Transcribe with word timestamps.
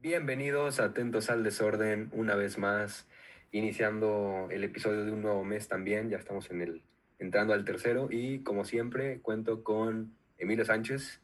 Bienvenidos, 0.00 0.78
atentos 0.78 1.28
al 1.28 1.42
desorden, 1.42 2.08
una 2.12 2.36
vez 2.36 2.56
más, 2.56 3.08
iniciando 3.50 4.46
el 4.48 4.62
episodio 4.62 5.04
de 5.04 5.10
un 5.10 5.22
nuevo 5.22 5.42
mes 5.42 5.66
también, 5.66 6.08
ya 6.08 6.18
estamos 6.18 6.52
en 6.52 6.60
el, 6.60 6.82
entrando 7.18 7.52
al 7.52 7.64
tercero 7.64 8.06
y 8.08 8.44
como 8.44 8.64
siempre 8.64 9.18
cuento 9.20 9.64
con 9.64 10.14
Emilio 10.38 10.64
Sánchez. 10.64 11.20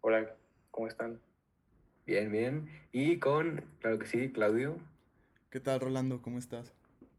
Hola, 0.00 0.34
¿cómo 0.70 0.88
están? 0.88 1.20
Bien, 2.06 2.32
bien. 2.32 2.70
Y 2.90 3.18
con, 3.18 3.62
claro 3.80 3.98
que 3.98 4.06
sí, 4.06 4.32
Claudio. 4.32 4.78
¿Qué 5.50 5.60
tal, 5.60 5.78
Rolando? 5.78 6.22
¿Cómo 6.22 6.38
estás? 6.38 6.72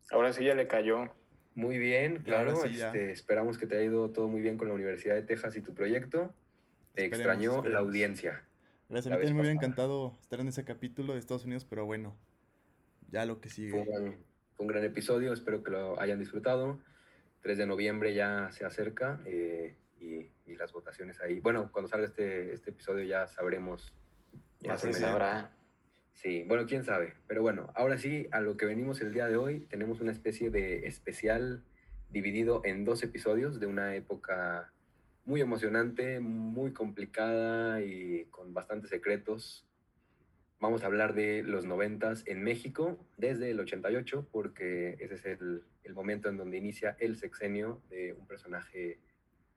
Ahora 0.09 0.33
sí 0.33 0.45
ya 0.45 0.55
le 0.55 0.67
cayó. 0.67 1.13
Muy 1.53 1.77
bien, 1.77 2.23
claro. 2.23 2.65
este, 2.65 3.11
esperamos 3.11 3.59
que 3.59 3.67
te 3.67 3.75
haya 3.75 3.85
ido 3.85 4.09
todo 4.09 4.27
muy 4.27 4.41
bien 4.41 4.57
con 4.57 4.67
la 4.67 4.73
Universidad 4.73 5.13
de 5.13 5.21
Texas 5.21 5.55
y 5.57 5.61
tu 5.61 5.75
proyecto. 5.75 6.33
Te 6.95 7.05
extrañó 7.05 7.63
la 7.65 7.77
audiencia. 7.77 8.48
Gracias, 8.89 9.13
a 9.13 9.17
mí 9.19 9.25
me 9.25 9.41
hubiera 9.41 9.51
encantado 9.51 10.17
estar 10.19 10.39
en 10.39 10.47
ese 10.47 10.65
capítulo 10.65 11.13
de 11.13 11.19
Estados 11.19 11.45
Unidos, 11.45 11.63
pero 11.63 11.85
bueno, 11.85 12.17
ya 13.11 13.23
lo 13.25 13.39
que 13.39 13.49
sigue. 13.49 13.71
Fue 13.71 13.81
un, 14.57 14.67
gran, 14.67 14.83
episodio, 14.83 15.31
espero 15.31 15.63
que 15.63 15.69
lo 15.69 15.99
hayan 16.01 16.17
disfrutado. 16.17 16.79
3 17.41 17.59
de 17.59 17.67
noviembre 17.67 18.15
ya 18.15 18.51
se 18.51 18.65
acerca 18.65 19.21
eh, 19.25 19.75
y, 20.01 20.27
las 20.55 20.73
votaciones 20.73 21.21
ahí. 21.21 21.39
Bueno, 21.39 21.71
cuando 21.71 21.87
salga 21.87 22.07
este, 22.07 22.53
este 22.53 22.71
episodio 22.71 23.05
ya 23.05 23.27
sabremos. 23.27 23.93
Ya 24.59 24.75
se 24.77 24.91
sabrá. 24.91 25.51
Sí, 26.15 26.43
bueno, 26.47 26.65
quién 26.65 26.83
sabe. 26.83 27.13
Pero 27.27 27.43
bueno, 27.43 27.71
ahora 27.75 27.97
sí, 27.97 28.27
a 28.31 28.41
lo 28.41 28.57
que 28.57 28.65
venimos 28.65 28.99
el 28.99 29.13
día 29.13 29.27
de 29.27 29.37
hoy, 29.37 29.61
tenemos 29.69 30.01
una 30.01 30.11
especie 30.11 30.49
de 30.49 30.87
especial 30.87 31.63
dividido 32.09 32.61
en 32.65 32.83
dos 32.83 33.03
episodios 33.03 33.59
de 33.59 33.67
una 33.67 33.95
época 33.95 34.73
muy 35.25 35.41
emocionante, 35.41 36.19
muy 36.19 36.73
complicada 36.73 37.81
y 37.81 38.25
con 38.25 38.53
bastantes 38.53 38.89
secretos. 38.89 39.65
Vamos 40.59 40.83
a 40.83 40.87
hablar 40.87 41.13
de 41.13 41.43
los 41.43 41.65
noventas 41.65 42.23
en 42.25 42.43
México 42.43 42.97
desde 43.17 43.51
el 43.51 43.59
88, 43.59 44.27
porque 44.31 44.97
ese 44.99 45.15
es 45.15 45.25
el, 45.25 45.63
el, 45.83 45.93
momento 45.93 46.27
en 46.27 46.37
donde 46.37 46.57
inicia 46.57 46.97
el 46.99 47.17
sexenio 47.17 47.81
de 47.89 48.13
un 48.13 48.27
personaje 48.27 48.99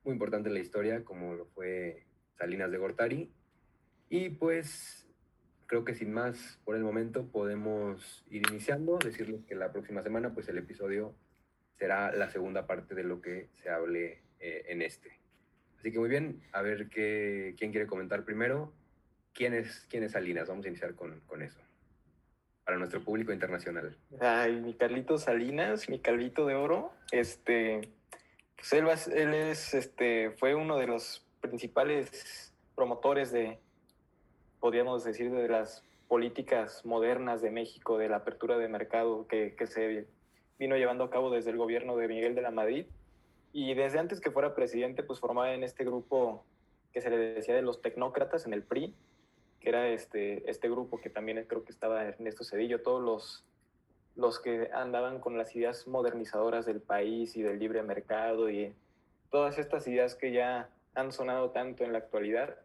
muy 0.03 0.13
importante 0.13 0.49
en 0.49 0.55
la 0.55 0.61
historia, 0.61 1.03
como 1.03 1.33
lo 1.33 1.45
fue 1.47 2.05
Salinas 2.37 2.71
de 2.71 2.77
Gortari. 2.77 3.31
Y 4.09 4.29
pues 4.29 5.03
creo 5.65 5.83
que 5.83 5.95
sin 5.95 6.13
más 6.13 6.59
por 6.65 6.75
el 6.75 6.83
momento 6.83 7.25
podemos 7.31 8.23
ir 8.29 8.43
iniciando, 8.49 8.99
decirles 8.99 9.43
que 9.43 9.55
la 9.55 9.71
próxima 9.71 10.03
semana 10.03 10.33
pues 10.33 10.47
el 10.47 10.57
episodio 10.57 11.15
será 11.79 12.11
la 12.11 12.29
segunda 12.29 12.67
parte 12.67 12.95
de 12.95 13.03
lo 13.03 13.21
que 13.21 13.49
se 13.61 13.69
hable 13.69 14.21
eh, 14.39 14.65
en 14.67 14.81
este. 14.81 15.22
Así 15.83 15.91
que 15.91 15.99
muy 15.99 16.07
bien, 16.07 16.41
a 16.53 16.61
ver 16.61 16.87
qué, 16.87 17.55
quién 17.57 17.71
quiere 17.71 17.87
comentar 17.87 18.23
primero. 18.23 18.71
¿Quién 19.33 19.53
es, 19.53 19.85
quién 19.89 20.03
es 20.03 20.13
Salinas? 20.13 20.47
Vamos 20.47 20.63
a 20.63 20.69
iniciar 20.69 20.95
con, 20.95 21.19
con 21.27 21.41
eso. 21.41 21.59
Para 22.63 22.77
nuestro 22.77 23.03
público 23.03 23.33
internacional. 23.33 23.97
Ay, 24.21 24.61
mi 24.61 24.75
Carlito 24.75 25.17
Salinas, 25.17 25.89
mi 25.89 25.99
Calvito 25.99 26.45
de 26.45 26.55
Oro. 26.55 26.93
Este, 27.11 27.81
pues 28.55 28.71
él, 28.71 28.87
él 29.13 29.33
es, 29.33 29.73
este, 29.73 30.31
fue 30.31 30.55
uno 30.55 30.77
de 30.77 30.87
los 30.87 31.27
principales 31.41 32.53
promotores 32.75 33.33
de, 33.33 33.59
podríamos 34.61 35.03
decir, 35.03 35.31
de 35.31 35.49
las 35.49 35.83
políticas 36.07 36.85
modernas 36.85 37.41
de 37.41 37.51
México, 37.51 37.97
de 37.97 38.07
la 38.07 38.17
apertura 38.17 38.57
de 38.57 38.69
mercado 38.69 39.27
que 39.27 39.67
se 39.67 40.07
vino 40.57 40.77
llevando 40.77 41.03
a 41.03 41.09
cabo 41.09 41.29
desde 41.29 41.49
el 41.49 41.57
gobierno 41.57 41.97
de 41.97 42.07
Miguel 42.07 42.35
de 42.35 42.41
la 42.41 42.51
Madrid. 42.51 42.85
Y 43.53 43.73
desde 43.75 43.99
antes 43.99 44.19
que 44.19 44.31
fuera 44.31 44.55
presidente, 44.55 45.03
pues 45.03 45.19
formaba 45.19 45.53
en 45.53 45.63
este 45.63 45.85
grupo 45.85 46.43
que 46.91 46.99
se 47.01 47.09
le 47.09 47.17
decía 47.17 47.55
de 47.55 47.61
los 47.61 47.81
tecnócratas 47.81 48.45
en 48.45 48.53
el 48.53 48.63
PRI, 48.63 48.93
que 49.59 49.69
era 49.69 49.87
este, 49.87 50.49
este 50.49 50.69
grupo 50.69 50.99
que 50.99 51.09
también 51.09 51.45
creo 51.47 51.63
que 51.63 51.71
estaba 51.71 52.03
Ernesto 52.03 52.43
Cedillo, 52.43 52.81
todos 52.81 53.01
los, 53.01 53.45
los 54.15 54.39
que 54.39 54.69
andaban 54.73 55.19
con 55.19 55.37
las 55.37 55.55
ideas 55.55 55.87
modernizadoras 55.87 56.65
del 56.65 56.81
país 56.81 57.37
y 57.37 57.43
del 57.43 57.59
libre 57.59 57.81
mercado 57.83 58.49
y 58.49 58.73
todas 59.31 59.57
estas 59.57 59.87
ideas 59.87 60.15
que 60.15 60.33
ya 60.33 60.69
han 60.95 61.11
sonado 61.11 61.51
tanto 61.51 61.83
en 61.83 61.93
la 61.93 61.99
actualidad, 61.99 62.57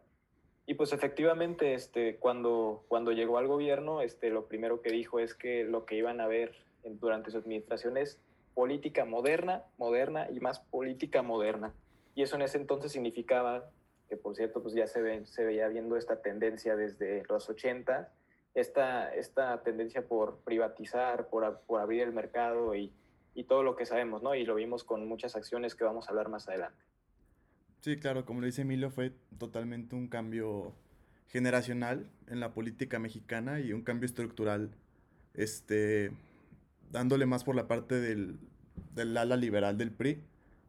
y 0.69 0.75
pues 0.75 0.93
efectivamente, 0.93 1.73
este, 1.73 2.17
cuando, 2.17 2.85
cuando 2.87 3.11
llegó 3.11 3.39
al 3.39 3.47
gobierno, 3.47 4.03
este, 4.03 4.29
lo 4.29 4.45
primero 4.45 4.83
que 4.83 4.91
dijo 4.91 5.17
es 5.17 5.33
que 5.33 5.63
lo 5.63 5.85
que 5.85 5.95
iban 5.95 6.21
a 6.21 6.27
ver 6.27 6.53
durante 6.83 7.31
su 7.31 7.39
administración 7.39 7.97
es 7.97 8.19
política 8.53 9.05
moderna, 9.05 9.63
moderna 9.77 10.27
y 10.29 10.39
más 10.39 10.59
política 10.59 11.21
moderna. 11.21 11.73
Y 12.15 12.23
eso 12.23 12.35
en 12.35 12.41
ese 12.41 12.57
entonces 12.57 12.91
significaba, 12.91 13.69
que 14.07 14.17
por 14.17 14.35
cierto, 14.35 14.61
pues 14.61 14.73
ya 14.73 14.87
se, 14.87 15.01
ve, 15.01 15.25
se 15.25 15.45
veía 15.45 15.67
viendo 15.67 15.95
esta 15.97 16.21
tendencia 16.21 16.75
desde 16.75 17.23
los 17.29 17.49
80, 17.49 18.11
esta, 18.55 19.13
esta 19.13 19.61
tendencia 19.63 20.07
por 20.07 20.39
privatizar, 20.39 21.29
por, 21.29 21.61
por 21.67 21.81
abrir 21.81 22.01
el 22.01 22.11
mercado 22.11 22.75
y, 22.75 22.91
y 23.35 23.45
todo 23.45 23.63
lo 23.63 23.75
que 23.75 23.85
sabemos, 23.85 24.21
¿no? 24.21 24.35
Y 24.35 24.45
lo 24.45 24.55
vimos 24.55 24.83
con 24.83 25.07
muchas 25.07 25.35
acciones 25.35 25.75
que 25.75 25.83
vamos 25.83 26.07
a 26.07 26.11
hablar 26.11 26.29
más 26.29 26.47
adelante. 26.49 26.83
Sí, 27.81 27.97
claro, 27.97 28.25
como 28.25 28.41
lo 28.41 28.45
dice 28.45 28.63
Emilio, 28.63 28.89
fue 28.89 29.13
totalmente 29.37 29.95
un 29.95 30.09
cambio 30.09 30.73
generacional 31.27 32.09
en 32.27 32.39
la 32.39 32.53
política 32.53 32.99
mexicana 32.99 33.59
y 33.61 33.71
un 33.71 33.83
cambio 33.83 34.07
estructural, 34.07 34.71
este, 35.33 36.11
dándole 36.91 37.25
más 37.25 37.43
por 37.43 37.55
la 37.55 37.67
parte 37.67 37.99
del, 37.99 38.39
del 38.95 39.15
ala 39.17 39.37
liberal 39.37 39.77
del 39.77 39.91
PRI, 39.91 40.23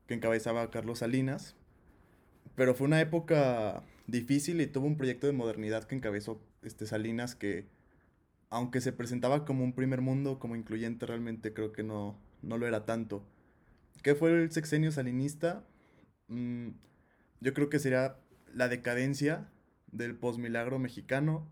que 0.07 0.15
encabezaba 0.15 0.71
Carlos 0.71 1.01
Salinas. 1.01 1.57
Pero 2.55 2.75
fue 2.75 2.87
una 2.87 3.01
época 3.01 3.83
difícil 4.07 4.61
y 4.61 4.67
tuvo 4.67 4.87
un 4.87 4.97
proyecto 4.97 5.27
de 5.27 5.33
modernidad 5.33 5.85
que 5.85 5.95
encabezó 5.95 6.43
este 6.63 6.87
Salinas 6.87 7.35
que, 7.35 7.67
aunque 8.51 8.81
se 8.81 8.93
presentaba 8.93 9.45
como 9.45 9.65
un 9.65 9.73
primer 9.73 10.01
mundo, 10.01 10.39
como 10.39 10.57
incluyente, 10.57 11.07
realmente 11.07 11.55
creo 11.55 11.73
que 11.73 11.83
no, 11.83 12.19
no 12.43 12.59
lo 12.59 12.67
era 12.67 12.85
tanto. 12.85 13.25
¿Qué 14.03 14.15
fue 14.15 14.31
el 14.31 14.51
sexenio 14.51 14.91
salinista? 14.93 15.65
Mm, 16.29 16.71
yo 17.41 17.55
creo 17.55 17.71
que 17.71 17.79
sería 17.79 18.17
la 18.53 18.69
decadencia 18.69 19.49
del 19.93 20.17
posmilagro 20.17 20.79
mexicano, 20.79 21.47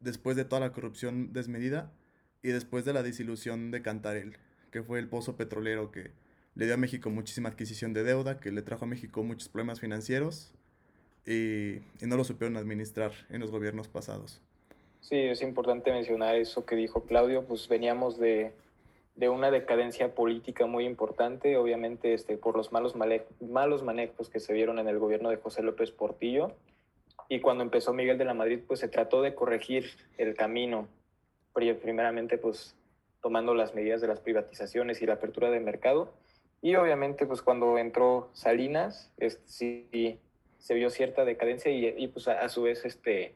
después 0.00 0.36
de 0.36 0.44
toda 0.44 0.60
la 0.60 0.72
corrupción 0.72 1.32
desmedida 1.32 1.92
y 2.42 2.48
después 2.48 2.84
de 2.84 2.92
la 2.92 3.02
desilusión 3.02 3.70
de 3.70 3.82
Cantarel, 3.82 4.36
que 4.70 4.82
fue 4.82 4.98
el 4.98 5.08
pozo 5.08 5.36
petrolero 5.36 5.90
que 5.90 6.10
le 6.54 6.66
dio 6.66 6.74
a 6.74 6.78
México 6.78 7.10
muchísima 7.10 7.48
adquisición 7.48 7.92
de 7.92 8.04
deuda, 8.04 8.40
que 8.40 8.50
le 8.50 8.62
trajo 8.62 8.84
a 8.84 8.88
México 8.88 9.22
muchos 9.22 9.48
problemas 9.48 9.80
financieros 9.80 10.52
y, 11.26 11.78
no 12.00 12.16
lo 12.16 12.24
supieron 12.24 12.56
administrar 12.56 13.12
en 13.30 13.40
los 13.40 13.50
gobiernos 13.50 13.88
pasados. 13.88 14.40
Sí, 15.00 15.16
es 15.16 15.42
importante 15.42 15.92
mencionar 15.92 16.36
eso 16.36 16.64
que 16.64 16.76
dijo 16.76 17.04
Claudio, 17.04 17.44
pues 17.44 17.68
veníamos 17.68 18.18
de 18.18 18.52
de 19.14 19.28
una 19.28 19.50
decadencia 19.50 20.14
política 20.14 20.66
muy 20.66 20.86
importante, 20.86 21.56
obviamente 21.56 22.14
este, 22.14 22.38
por 22.38 22.56
los 22.56 22.72
malos, 22.72 22.94
malos 23.40 23.82
manejos 23.82 24.30
que 24.30 24.40
se 24.40 24.52
vieron 24.52 24.78
en 24.78 24.88
el 24.88 24.98
gobierno 24.98 25.28
de 25.30 25.36
José 25.36 25.62
López 25.62 25.90
Portillo. 25.90 26.52
Y 27.28 27.40
cuando 27.40 27.62
empezó 27.62 27.92
Miguel 27.92 28.18
de 28.18 28.24
la 28.24 28.34
Madrid, 28.34 28.60
pues 28.66 28.80
se 28.80 28.88
trató 28.88 29.22
de 29.22 29.34
corregir 29.34 29.90
el 30.18 30.34
camino, 30.34 30.88
primeramente 31.52 32.38
pues 32.38 32.76
tomando 33.20 33.54
las 33.54 33.74
medidas 33.74 34.00
de 34.00 34.08
las 34.08 34.20
privatizaciones 34.20 35.00
y 35.00 35.06
la 35.06 35.14
apertura 35.14 35.50
del 35.50 35.62
mercado. 35.62 36.12
Y 36.60 36.74
obviamente 36.76 37.26
pues 37.26 37.42
cuando 37.42 37.78
entró 37.78 38.30
Salinas, 38.32 39.12
este, 39.18 39.42
sí, 39.46 40.18
se 40.58 40.74
vio 40.74 40.90
cierta 40.90 41.24
decadencia 41.24 41.70
y, 41.70 41.86
y 41.86 42.08
pues 42.08 42.28
a, 42.28 42.48
su 42.48 42.62
vez 42.62 42.84
este, 42.84 43.34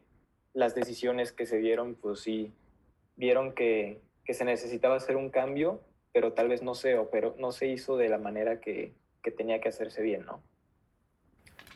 las 0.54 0.74
decisiones 0.74 1.32
que 1.32 1.46
se 1.46 1.58
dieron, 1.58 1.94
pues 1.94 2.20
sí, 2.20 2.52
vieron 3.16 3.52
que, 3.52 4.00
que 4.24 4.34
se 4.34 4.44
necesitaba 4.44 4.96
hacer 4.96 5.16
un 5.16 5.30
cambio, 5.30 5.80
pero 6.12 6.32
tal 6.32 6.48
vez 6.48 6.62
no 6.62 6.74
se, 6.74 6.96
pero 7.10 7.34
no 7.38 7.52
se 7.52 7.66
hizo 7.66 7.96
de 7.96 8.08
la 8.08 8.18
manera 8.18 8.60
que, 8.60 8.92
que 9.22 9.30
tenía 9.30 9.60
que 9.60 9.68
hacerse 9.68 10.02
bien, 10.02 10.24
¿no? 10.24 10.40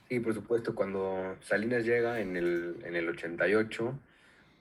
Sí, 0.09 0.19
por 0.19 0.35
supuesto, 0.35 0.75
cuando 0.75 1.37
Salinas 1.41 1.85
llega 1.85 2.21
en 2.21 2.37
el, 2.37 2.77
en 2.85 2.97
el 2.97 3.09
88, 3.09 3.95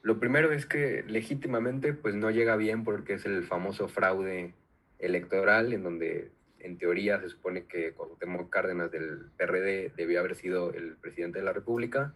lo 0.02 0.20
primero 0.20 0.52
es 0.52 0.66
que 0.66 1.04
legítimamente 1.08 1.94
pues 1.94 2.16
no 2.16 2.32
llega 2.32 2.56
bien 2.56 2.84
porque 2.84 3.14
es 3.14 3.26
el 3.26 3.44
famoso 3.44 3.88
fraude 3.88 4.54
electoral 4.98 5.74
en 5.74 5.84
donde 5.84 6.32
en 6.60 6.78
teoría 6.78 7.20
se 7.20 7.30
supone 7.30 7.66
que 7.66 7.94
Cuauhtémoc 7.94 8.50
Cárdenas 8.50 8.92
del 8.92 9.28
PRD 9.38 9.92
debió 9.96 10.20
haber 10.20 10.36
sido 10.36 10.74
el 10.74 10.96
presidente 10.98 11.40
de 11.40 11.46
la 11.46 11.54
República, 11.54 12.14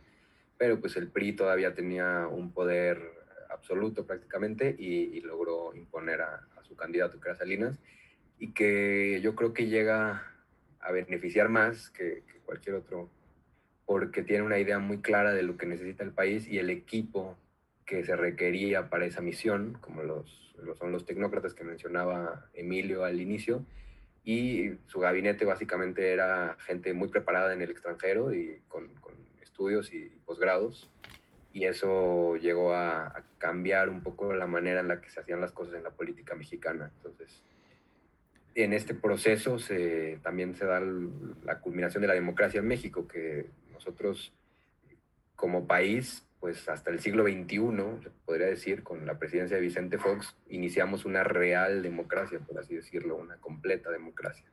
pero 0.57 0.79
pues 0.79 0.95
el 0.97 1.07
PRI 1.07 1.33
todavía 1.33 1.73
tenía 1.73 2.27
un 2.27 2.51
poder 2.51 2.99
absoluto 3.49 4.05
prácticamente 4.05 4.75
y, 4.77 5.21
logró 5.21 5.73
imponer 5.75 6.21
a, 6.21 6.47
su 6.63 6.75
candidato, 6.75 7.19
que 7.19 7.29
era 7.29 7.37
Salinas, 7.37 7.77
y 8.39 8.51
que 8.51 9.19
yo 9.21 9.35
creo 9.35 9.53
que 9.53 9.67
llega 9.67 10.23
a 10.79 10.91
beneficiar 10.91 11.49
más 11.49 11.89
que, 11.89 12.23
cualquier 12.45 12.75
otro, 12.75 13.09
porque 13.85 14.21
tiene 14.21 14.43
una 14.43 14.59
idea 14.59 14.79
muy 14.79 14.99
clara 14.99 15.33
de 15.33 15.43
lo 15.43 15.57
que 15.57 15.65
necesita 15.65 16.03
el 16.03 16.11
país 16.11 16.47
y 16.47 16.59
el 16.59 16.69
equipo 16.69 17.37
que 17.85 18.03
se 18.03 18.15
requería 18.15 18.89
para 18.89 19.05
esa 19.05 19.21
misión, 19.21 19.77
como 19.81 20.03
los, 20.03 20.53
son 20.77 20.91
los 20.91 21.05
tecnócratas 21.05 21.53
que 21.53 21.63
mencionaba 21.63 22.49
Emilio 22.53 23.03
al 23.05 23.19
inicio, 23.19 23.65
y 24.23 24.71
su 24.87 24.99
gabinete 24.99 25.45
básicamente 25.45 26.13
era 26.13 26.55
gente 26.59 26.93
muy 26.93 27.09
preparada 27.09 27.53
en 27.53 27.61
el 27.61 27.71
extranjero 27.71 28.33
y 28.33 28.61
con, 28.67 28.87
con 28.95 29.13
estudios 29.41 29.93
y 29.93 30.05
posgrados 30.25 30.89
y 31.53 31.65
eso 31.65 32.35
llegó 32.37 32.73
a, 32.73 33.23
cambiar 33.37 33.89
un 33.89 34.01
poco 34.01 34.33
la 34.33 34.47
manera 34.47 34.79
en 34.79 34.87
la 34.87 35.01
que 35.01 35.09
se 35.09 35.19
hacían 35.19 35.41
las 35.41 35.51
cosas 35.51 35.75
en 35.75 35.83
la 35.83 35.91
política 35.91 36.33
mexicana. 36.33 36.89
Entonces, 36.95 37.43
en 38.55 38.71
este 38.71 38.93
proceso 38.93 39.59
se, 39.59 40.17
también 40.23 40.55
se 40.55 40.65
da 40.65 40.81
la 41.43 41.59
culminación 41.59 42.01
de 42.01 42.07
la 42.07 42.13
democracia 42.13 42.61
en 42.61 42.67
México, 42.67 43.05
que 43.05 43.49
nosotros 43.73 44.33
como 45.35 45.67
país, 45.67 46.25
pues 46.43 46.67
hasta 46.67 46.91
el 46.91 46.99
siglo 46.99 47.23
XXI, 47.23 48.09
podría 48.25 48.47
decir, 48.47 48.83
con 48.83 49.05
la 49.05 49.17
presidencia 49.17 49.55
de 49.55 49.61
Vicente 49.61 49.97
Fox, 49.97 50.35
iniciamos 50.49 51.05
una 51.05 51.23
real 51.23 51.81
democracia, 51.81 52.37
por 52.39 52.59
así 52.59 52.75
decirlo, 52.75 53.15
una 53.15 53.37
completa 53.37 53.89
democracia. 53.89 54.43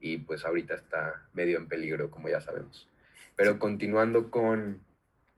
Y 0.00 0.16
pues 0.16 0.46
ahorita 0.46 0.76
está 0.76 1.28
medio 1.34 1.58
en 1.58 1.68
peligro, 1.68 2.10
como 2.10 2.30
ya 2.30 2.40
sabemos. 2.40 2.88
Pero 3.36 3.58
continuando 3.58 4.30
con 4.30 4.80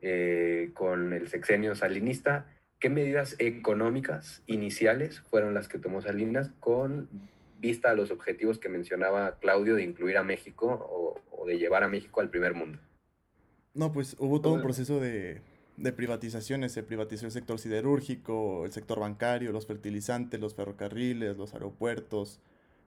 eh, 0.01 0.71
con 0.75 1.13
el 1.13 1.27
sexenio 1.27 1.75
salinista, 1.75 2.47
¿qué 2.79 2.91
medidas 2.91 3.35
económicas 3.41 4.45
iniciales 4.47 5.19
fueron 5.23 5.53
las 5.53 5.67
que 5.67 5.81
tomó 5.81 6.01
Salinas 6.01 6.53
con 6.61 7.09
vista 7.59 7.91
a 7.91 7.95
los 7.95 8.13
objetivos 8.13 8.61
que 8.61 8.69
mencionaba 8.69 9.41
Claudio 9.41 9.75
de 9.75 9.83
incluir 9.83 10.17
a 10.17 10.23
México 10.23 10.89
o, 10.89 11.45
de 11.45 11.59
llevar 11.59 11.83
a 11.83 11.89
México 11.89 12.21
al 12.21 12.31
primer 12.31 12.55
mundo? 12.55 12.79
No, 13.75 13.93
pues 13.93 14.15
hubo 14.21 14.41
todo 14.41 14.53
un 14.53 14.63
proceso 14.63 15.01
de, 15.01 15.41
de 15.79 15.93
privatizaciones. 15.93 16.73
Se 16.73 16.83
privatizó 16.83 17.27
el 17.27 17.33
sector 17.33 17.59
siderúrgico, 17.59 18.65
el 18.65 18.73
sector 18.73 19.01
bancario, 19.01 19.53
los 19.53 19.67
fertilizantes, 19.67 20.41
los 20.41 20.55
ferrocarriles, 20.55 21.37
los 21.37 21.55
aeropuertos. 21.55 22.41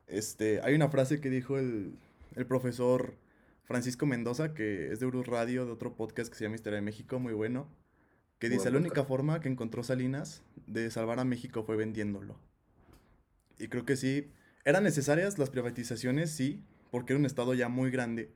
Este, 0.08 0.62
hay 0.62 0.76
una 0.76 0.90
frase 0.90 1.22
que 1.22 1.30
dijo 1.30 1.58
el, 1.58 1.96
el 2.36 2.46
profesor 2.46 3.16
Francisco 3.64 4.06
Mendoza, 4.06 4.54
que 4.54 4.92
es 4.92 5.00
de 5.00 5.06
Urus 5.06 5.28
Radio, 5.28 5.66
de 5.66 5.72
otro 5.72 5.96
podcast 5.96 6.30
que 6.30 6.38
se 6.38 6.44
llama 6.44 6.56
Historia 6.56 6.76
de 6.76 6.82
México, 6.82 7.20
muy 7.20 7.34
bueno, 7.34 7.68
que 8.38 8.50
dice, 8.50 8.72
la 8.72 8.80
única 8.80 9.06
forma 9.06 9.40
que 9.40 9.50
encontró 9.50 9.84
Salinas 9.84 10.44
de 10.68 10.90
salvar 10.92 11.20
a 11.20 11.24
México 11.24 11.64
fue 11.64 11.78
vendiéndolo. 11.78 12.38
Y 13.60 13.68
creo 13.68 13.86
que 13.86 13.96
sí, 13.96 14.32
eran 14.66 14.84
necesarias 14.84 15.38
las 15.38 15.52
privatizaciones, 15.52 16.32
sí, 16.32 16.64
porque 16.90 17.14
era 17.14 17.20
un 17.20 17.26
estado 17.26 17.54
ya 17.54 17.70
muy 17.70 17.92
grande 17.92 18.34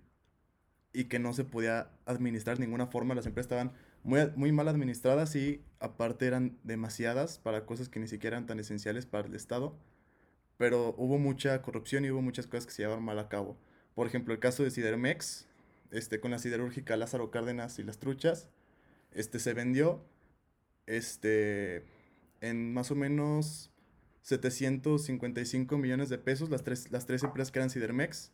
y 0.93 1.05
que 1.05 1.19
no 1.19 1.33
se 1.33 1.43
podía 1.43 1.89
administrar 2.05 2.57
de 2.57 2.65
ninguna 2.65 2.87
forma, 2.87 3.15
las 3.15 3.25
empresas 3.25 3.51
estaban 3.51 3.73
muy, 4.05 4.19
muy 4.35 4.51
mal 4.51 4.67
administradas 4.67 5.35
y 5.35 5.63
aparte 5.79 6.27
eran 6.27 6.59
demasiadas 6.63 7.39
para 7.39 7.65
cosas 7.65 7.89
que 7.89 7.99
ni 7.99 8.07
siquiera 8.07 8.37
eran 8.37 8.45
tan 8.45 8.59
esenciales 8.59 9.07
para 9.07 9.27
el 9.27 9.33
estado, 9.33 9.75
pero 10.57 10.93
hubo 10.97 11.17
mucha 11.17 11.59
corrupción 11.63 12.05
y 12.05 12.11
hubo 12.11 12.21
muchas 12.21 12.45
cosas 12.45 12.67
que 12.67 12.71
se 12.71 12.83
llevaron 12.83 13.03
mal 13.03 13.17
a 13.17 13.29
cabo. 13.29 13.57
Por 13.95 14.05
ejemplo, 14.05 14.33
el 14.33 14.39
caso 14.39 14.63
de 14.63 14.69
Sidermex, 14.69 15.47
este, 15.89 16.19
con 16.19 16.29
la 16.29 16.37
siderúrgica 16.37 16.95
Lázaro 16.97 17.31
Cárdenas 17.31 17.79
y 17.79 17.83
las 17.83 17.97
truchas, 17.97 18.47
este, 19.11 19.39
se 19.39 19.55
vendió 19.55 20.05
este, 20.85 21.83
en 22.41 22.73
más 22.73 22.91
o 22.91 22.95
menos 22.95 23.71
755 24.21 25.77
millones 25.79 26.09
de 26.09 26.19
pesos, 26.19 26.51
las 26.51 26.63
tres, 26.63 26.91
las 26.91 27.07
tres 27.07 27.23
empresas 27.23 27.51
que 27.51 27.57
eran 27.57 27.71
Sidermex. 27.71 28.31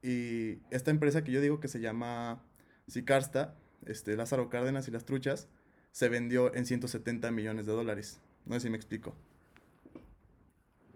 Y 0.00 0.60
esta 0.70 0.92
empresa 0.92 1.24
que 1.24 1.32
yo 1.32 1.40
digo 1.40 1.58
que 1.58 1.66
se 1.66 1.80
llama 1.80 2.40
Sicarsta, 2.88 3.54
este, 3.86 4.16
Lázaro 4.16 4.48
Cárdenas 4.48 4.88
y 4.88 4.90
las 4.90 5.04
truchas, 5.04 5.48
se 5.92 6.08
vendió 6.08 6.54
en 6.54 6.66
170 6.66 7.30
millones 7.30 7.66
de 7.66 7.72
dólares. 7.72 8.20
No 8.44 8.54
sé 8.54 8.60
si 8.60 8.70
me 8.70 8.76
explico. 8.76 9.14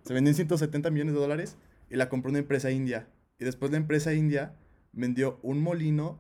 Se 0.04 0.14
vendió 0.14 0.30
en 0.30 0.36
170 0.36 0.90
millones 0.90 1.14
de 1.14 1.20
dólares 1.20 1.56
y 1.90 1.96
la 1.96 2.08
compró 2.08 2.30
una 2.30 2.40
empresa 2.40 2.70
india. 2.70 3.08
Y 3.38 3.44
después 3.44 3.70
la 3.70 3.76
empresa 3.76 4.14
india 4.14 4.54
vendió 4.92 5.38
un 5.42 5.62
molino 5.62 6.18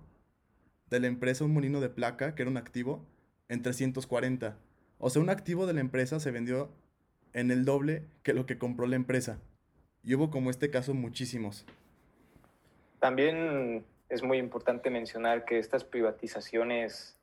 de 0.90 1.00
la 1.00 1.06
empresa, 1.06 1.44
un 1.44 1.54
molino 1.54 1.80
de 1.80 1.88
placa, 1.88 2.34
que 2.34 2.42
era 2.42 2.50
un 2.50 2.56
activo, 2.56 3.06
en 3.48 3.62
340. 3.62 4.58
O 4.98 5.10
sea, 5.10 5.22
un 5.22 5.30
activo 5.30 5.66
de 5.66 5.72
la 5.72 5.80
empresa 5.80 6.20
se 6.20 6.30
vendió 6.30 6.70
en 7.32 7.50
el 7.50 7.64
doble 7.64 8.04
que 8.22 8.34
lo 8.34 8.46
que 8.46 8.58
compró 8.58 8.86
la 8.86 8.96
empresa. 8.96 9.40
Y 10.02 10.14
hubo 10.14 10.30
como 10.30 10.50
este 10.50 10.70
caso 10.70 10.94
muchísimos. 10.94 11.64
También 13.00 13.84
es 14.12 14.22
muy 14.22 14.36
importante 14.36 14.90
mencionar 14.90 15.46
que 15.46 15.58
estas 15.58 15.84
privatizaciones, 15.84 17.16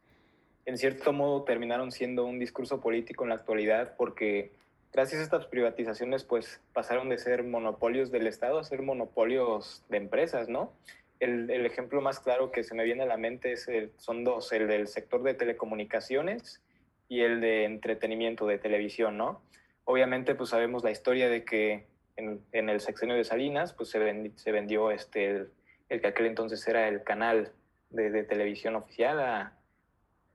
en 0.65 0.75
cierto 0.75 1.13
modo, 1.13 1.44
terminaron 1.44 1.91
siendo 1.91 2.25
un 2.25 2.39
discurso 2.39 2.81
político 2.81 3.24
en 3.24 3.30
la 3.30 3.36
actualidad 3.36 3.94
porque 3.95 4.51
gracias 4.91 5.21
a 5.21 5.24
estas 5.24 5.45
privatizaciones, 5.45 6.24
pues 6.24 6.62
pasaron 6.74 7.07
de 7.09 7.19
ser 7.19 7.44
monopolios 7.44 8.09
del 8.09 8.25
Estado 8.25 8.57
a 8.57 8.63
ser 8.63 8.81
monopolios 8.81 9.86
de 9.89 9.97
empresas, 9.97 10.50
¿no? 10.50 10.74
El, 11.19 11.51
ejemplo 11.63 12.01
más 12.01 12.19
claro 12.19 12.50
que 12.50 12.63
se 12.63 12.74
me 12.74 12.86
viene 12.86 13.03
a 13.03 13.06
la 13.06 13.18
mente 13.18 13.51
es 13.51 13.69
son 13.97 14.24
dos, 14.24 14.51
el 14.51 14.68
del 14.68 14.88
sector 14.88 15.21
de 15.21 15.35
telecomunicaciones 15.35 16.59
y 17.07 17.21
el 17.21 17.39
de 17.39 17.65
entretenimiento 17.65 18.47
de 18.47 18.57
televisión, 18.57 19.15
¿no? 19.15 19.44
Obviamente, 19.85 20.33
pues 20.33 20.50
sabemos 20.50 20.83
la 20.83 20.89
historia 20.89 21.30
de 21.30 21.44
que 21.44 21.85
en, 22.15 22.42
el 22.51 22.80
sexenio 22.80 23.15
de 23.15 23.25
Salinas, 23.25 23.74
pues 23.74 23.89
se, 23.89 24.31
se 24.38 24.51
vendió 24.51 24.92
este, 24.92 25.30
el, 25.30 25.51
que 25.89 26.07
aquel 26.07 26.27
entonces 26.27 26.65
era 26.68 26.88
el 26.88 27.03
canal 27.03 27.51
de, 27.89 28.24
televisión 28.24 28.75
oficial 28.75 29.19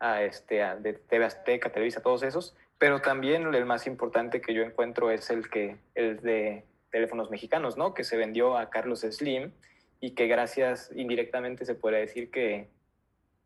a, 0.01 0.23
este, 0.23 0.57
de 0.81 0.95
TV 0.95 1.25
Azteca, 1.25 1.71
Televisa, 1.71 2.03
todos 2.03 2.23
esos, 2.25 2.55
pero 2.79 3.01
también 3.01 3.55
el 3.55 3.65
más 3.65 3.87
importante 3.87 4.41
que 4.41 4.53
yo 4.53 4.63
encuentro 4.63 5.11
es 5.11 5.31
el, 5.31 5.49
que, 5.49 5.77
el 5.95 6.21
de 6.21 6.65
teléfonos 6.91 7.31
mexicanos, 7.31 7.77
¿no? 7.77 7.95
Que 7.95 8.05
se 8.05 8.17
vendió 8.17 8.59
a 8.59 8.71
Carlos 8.71 9.01
Slim 9.01 9.53
y 10.01 10.11
que 10.11 10.27
gracias 10.27 10.91
indirectamente 10.95 11.65
se 11.65 11.75
puede 11.75 12.01
decir 12.01 12.31
que, 12.31 12.69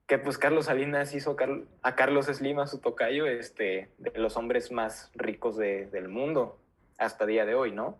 que 0.06 0.18
pues 0.18 0.38
Carlos 0.38 0.66
Salinas 0.66 1.14
hizo 1.14 1.36
a 1.82 1.94
Carlos 1.94 2.26
Slim 2.26 2.58
a 2.58 2.66
su 2.66 2.80
tocayo 2.80 3.26
este, 3.26 3.90
de 3.98 4.18
los 4.18 4.36
hombres 4.36 4.72
más 4.72 5.12
ricos 5.14 5.56
del 5.56 6.08
mundo 6.08 6.58
hasta 6.96 7.26
día 7.26 7.44
de 7.44 7.54
hoy, 7.54 7.72
¿no? 7.72 7.98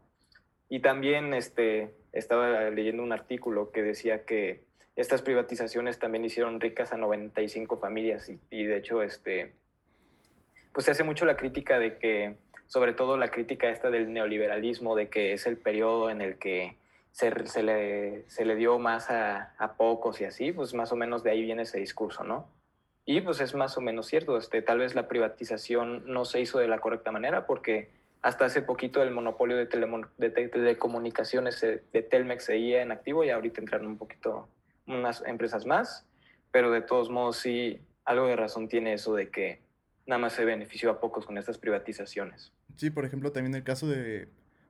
Y 0.69 0.81
también 0.81 1.35
este, 1.35 1.95
estaba 2.13 2.71
leyendo 2.71 3.03
un 3.03 3.13
artículo 3.13 3.71
que 3.71 3.83
decía 3.83 4.25
que 4.25 4.65
estas 4.97 5.23
privatizaciones 5.23 5.99
también 5.99 6.25
hicieron 6.25 6.61
ricas 6.61 6.93
a 6.93 6.97
95 6.97 7.79
familias 7.79 8.31
y, 8.51 8.65
de 8.65 8.77
hecho 8.77 9.03
este, 9.03 9.55
pues 10.73 10.87
se 10.87 10.91
hace 10.91 11.05
mucho 11.05 11.25
la 11.25 11.37
crítica 11.37 11.79
de 11.79 11.99
que, 11.99 12.37
sobre 12.67 12.93
todo 12.93 13.17
la 13.17 13.31
crítica 13.31 13.71
esta 13.71 13.91
del 13.91 14.13
neoliberalismo, 14.13 14.97
de 14.97 15.09
que 15.09 15.33
es 15.33 15.47
el 15.47 15.57
periodo 15.57 16.11
en 16.11 16.21
el 16.21 16.39
que 16.39 16.77
se, 17.13 17.47
se, 17.47 17.63
le, 17.63 18.29
se 18.29 18.45
le, 18.45 18.57
dio 18.57 18.79
más 18.79 19.09
a, 19.11 19.55
a, 19.59 19.75
pocos 19.75 20.21
y 20.21 20.25
así, 20.25 20.53
pues 20.53 20.75
más 20.75 20.93
o 20.93 20.97
menos 20.97 21.23
de 21.23 21.31
ahí 21.31 21.43
viene 21.43 21.63
ese 21.63 21.79
discurso, 21.79 22.25
¿no? 22.25 22.49
Y 23.05 23.21
pues 23.23 23.41
es 23.41 23.55
más 23.55 23.79
o 23.79 23.81
menos 23.81 24.07
cierto, 24.07 24.37
este, 24.37 24.61
tal 24.63 24.81
vez 24.81 24.95
la 24.95 25.09
privatización 25.09 26.03
no 26.07 26.25
se 26.25 26.41
hizo 26.41 26.59
de 26.59 26.69
la 26.69 26.81
correcta 26.81 27.11
manera 27.11 27.47
porque 27.47 27.89
hasta 28.23 28.47
hace 28.47 28.63
poquito 28.63 29.03
el 29.03 29.11
monopolio 29.11 29.57
de, 29.57 29.67
telecomunicaciones 29.67 31.61
de 31.61 32.03
Telmex 32.03 32.45
seguía 32.45 32.83
en 32.83 32.93
activo 32.93 33.25
y 33.25 33.31
ahorita 33.31 33.61
entraron 33.61 33.87
un 33.87 33.99
poquito 33.99 34.49
unas 34.87 35.23
empresas 35.27 35.67
más, 35.67 36.07
pero 36.51 36.71
de 36.71 36.81
todos 36.81 37.11
modos 37.11 37.37
sí, 37.37 37.81
algo 38.05 38.27
de 38.27 38.37
razón 38.37 38.69
tiene 38.69 38.95
eso 38.95 39.15
de 39.15 39.31
que 39.31 39.61
nada 40.07 40.19
más 40.19 40.33
se 40.33 40.45
benefició 40.45 40.91
a 40.91 41.01
pocos 41.01 41.27
con 41.27 41.39
estas 41.39 41.59
privatizaciones. 41.59 42.53
Sí, 42.77 42.91
por 42.91 43.05
ejemplo, 43.05 43.31
también 43.33 43.55
el 43.55 43.65
caso 43.65 43.87
de 43.87 44.29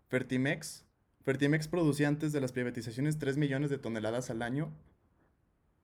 Fertimex. 0.09 0.85
Fertimex 1.25 1.69
producía 1.69 2.09
antes 2.09 2.33
de 2.33 2.41
las 2.41 2.53
privatizaciones 2.53 3.19
3 3.19 3.37
millones 3.37 3.71
de 3.71 3.79
toneladas 3.79 4.31
al 4.31 4.43
año. 4.43 4.73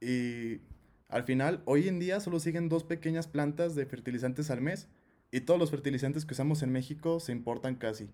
Y 0.00 0.60
al 1.08 1.24
final, 1.24 1.62
hoy 1.64 1.88
en 1.88 2.00
día 2.00 2.18
solo 2.18 2.40
siguen 2.40 2.68
dos 2.68 2.82
pequeñas 2.82 3.28
plantas 3.28 3.74
de 3.74 3.86
fertilizantes 3.86 4.50
al 4.50 4.60
mes. 4.60 4.88
Y 5.34 5.40
todos 5.40 5.58
los 5.58 5.70
fertilizantes 5.70 6.24
que 6.24 6.34
usamos 6.34 6.62
en 6.62 6.70
México 6.70 7.18
se 7.18 7.32
importan 7.32 7.74
casi. 7.74 8.08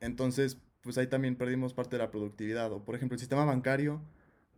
Entonces, 0.00 0.58
pues 0.80 0.96
ahí 0.96 1.08
también 1.08 1.34
perdimos 1.34 1.74
parte 1.74 1.96
de 1.96 2.02
la 2.02 2.10
productividad. 2.10 2.72
O 2.72 2.84
por 2.84 2.94
ejemplo, 2.94 3.14
el 3.14 3.20
sistema 3.20 3.44
bancario 3.44 4.00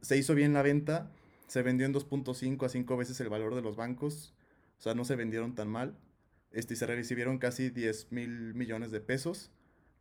se 0.03 0.19
hizo 0.19 0.35
bien 0.35 0.53
la 0.53 0.63
venta, 0.63 1.11
se 1.47 1.63
vendió 1.63 1.87
en 1.87 1.95
2.5 1.95 2.67
a 2.67 2.69
5 2.69 2.97
veces 2.97 3.21
el 3.21 3.31
valor 3.31 3.55
de 3.55 3.63
los 3.63 3.77
bancos 3.77 4.35
o 4.79 4.83
sea, 4.83 4.95
no 4.95 5.05
se 5.05 5.17
vendieron 5.17 5.55
tan 5.55 5.69
mal. 5.69 5.97
Este, 6.53 6.77
se 6.77 6.87
recibieron 6.87 7.39
casi 7.39 7.71
10 7.71 8.13
mil 8.13 8.55
millones 8.55 8.91
de 8.91 9.01
pesos. 9.01 9.51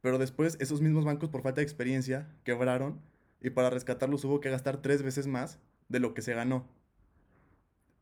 Pero 0.01 0.17
después 0.17 0.57
esos 0.59 0.81
mismos 0.81 1.05
bancos 1.05 1.29
por 1.29 1.41
falta 1.41 1.61
de 1.61 1.63
experiencia 1.63 2.27
quebraron 2.43 3.01
y 3.41 3.49
para 3.49 3.69
rescatarlos 3.69 4.23
hubo 4.25 4.39
que 4.39 4.49
gastar 4.49 4.81
tres 4.81 5.01
veces 5.01 5.25
más 5.25 5.59
de 5.89 5.99
lo 5.99 6.13
que 6.13 6.21
se 6.21 6.33
ganó. 6.33 6.67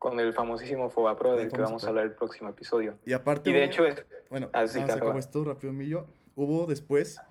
Con 0.04 0.20
el 0.20 0.34
famosísimo 0.34 0.90
Fobapro 0.90 1.38
del 1.38 1.50
que 1.50 1.62
vamos 1.62 1.86
a 1.86 1.88
hablar 1.88 2.04
el 2.04 2.12
próximo 2.12 2.50
episodio. 2.50 3.00
Y 3.06 3.14
aparte... 3.14 3.50
Y 3.50 3.54
de 3.54 3.64
hecho... 3.64 3.86
Es... 3.86 4.06
Bueno, 4.30 4.50
ah, 4.52 4.68
sí, 4.68 4.82
acabó 4.82 5.18
esto 5.18 5.46
rápido, 5.46 5.72
Millo. 5.72 6.08
Hubo 6.36 6.66
después... 6.66 7.22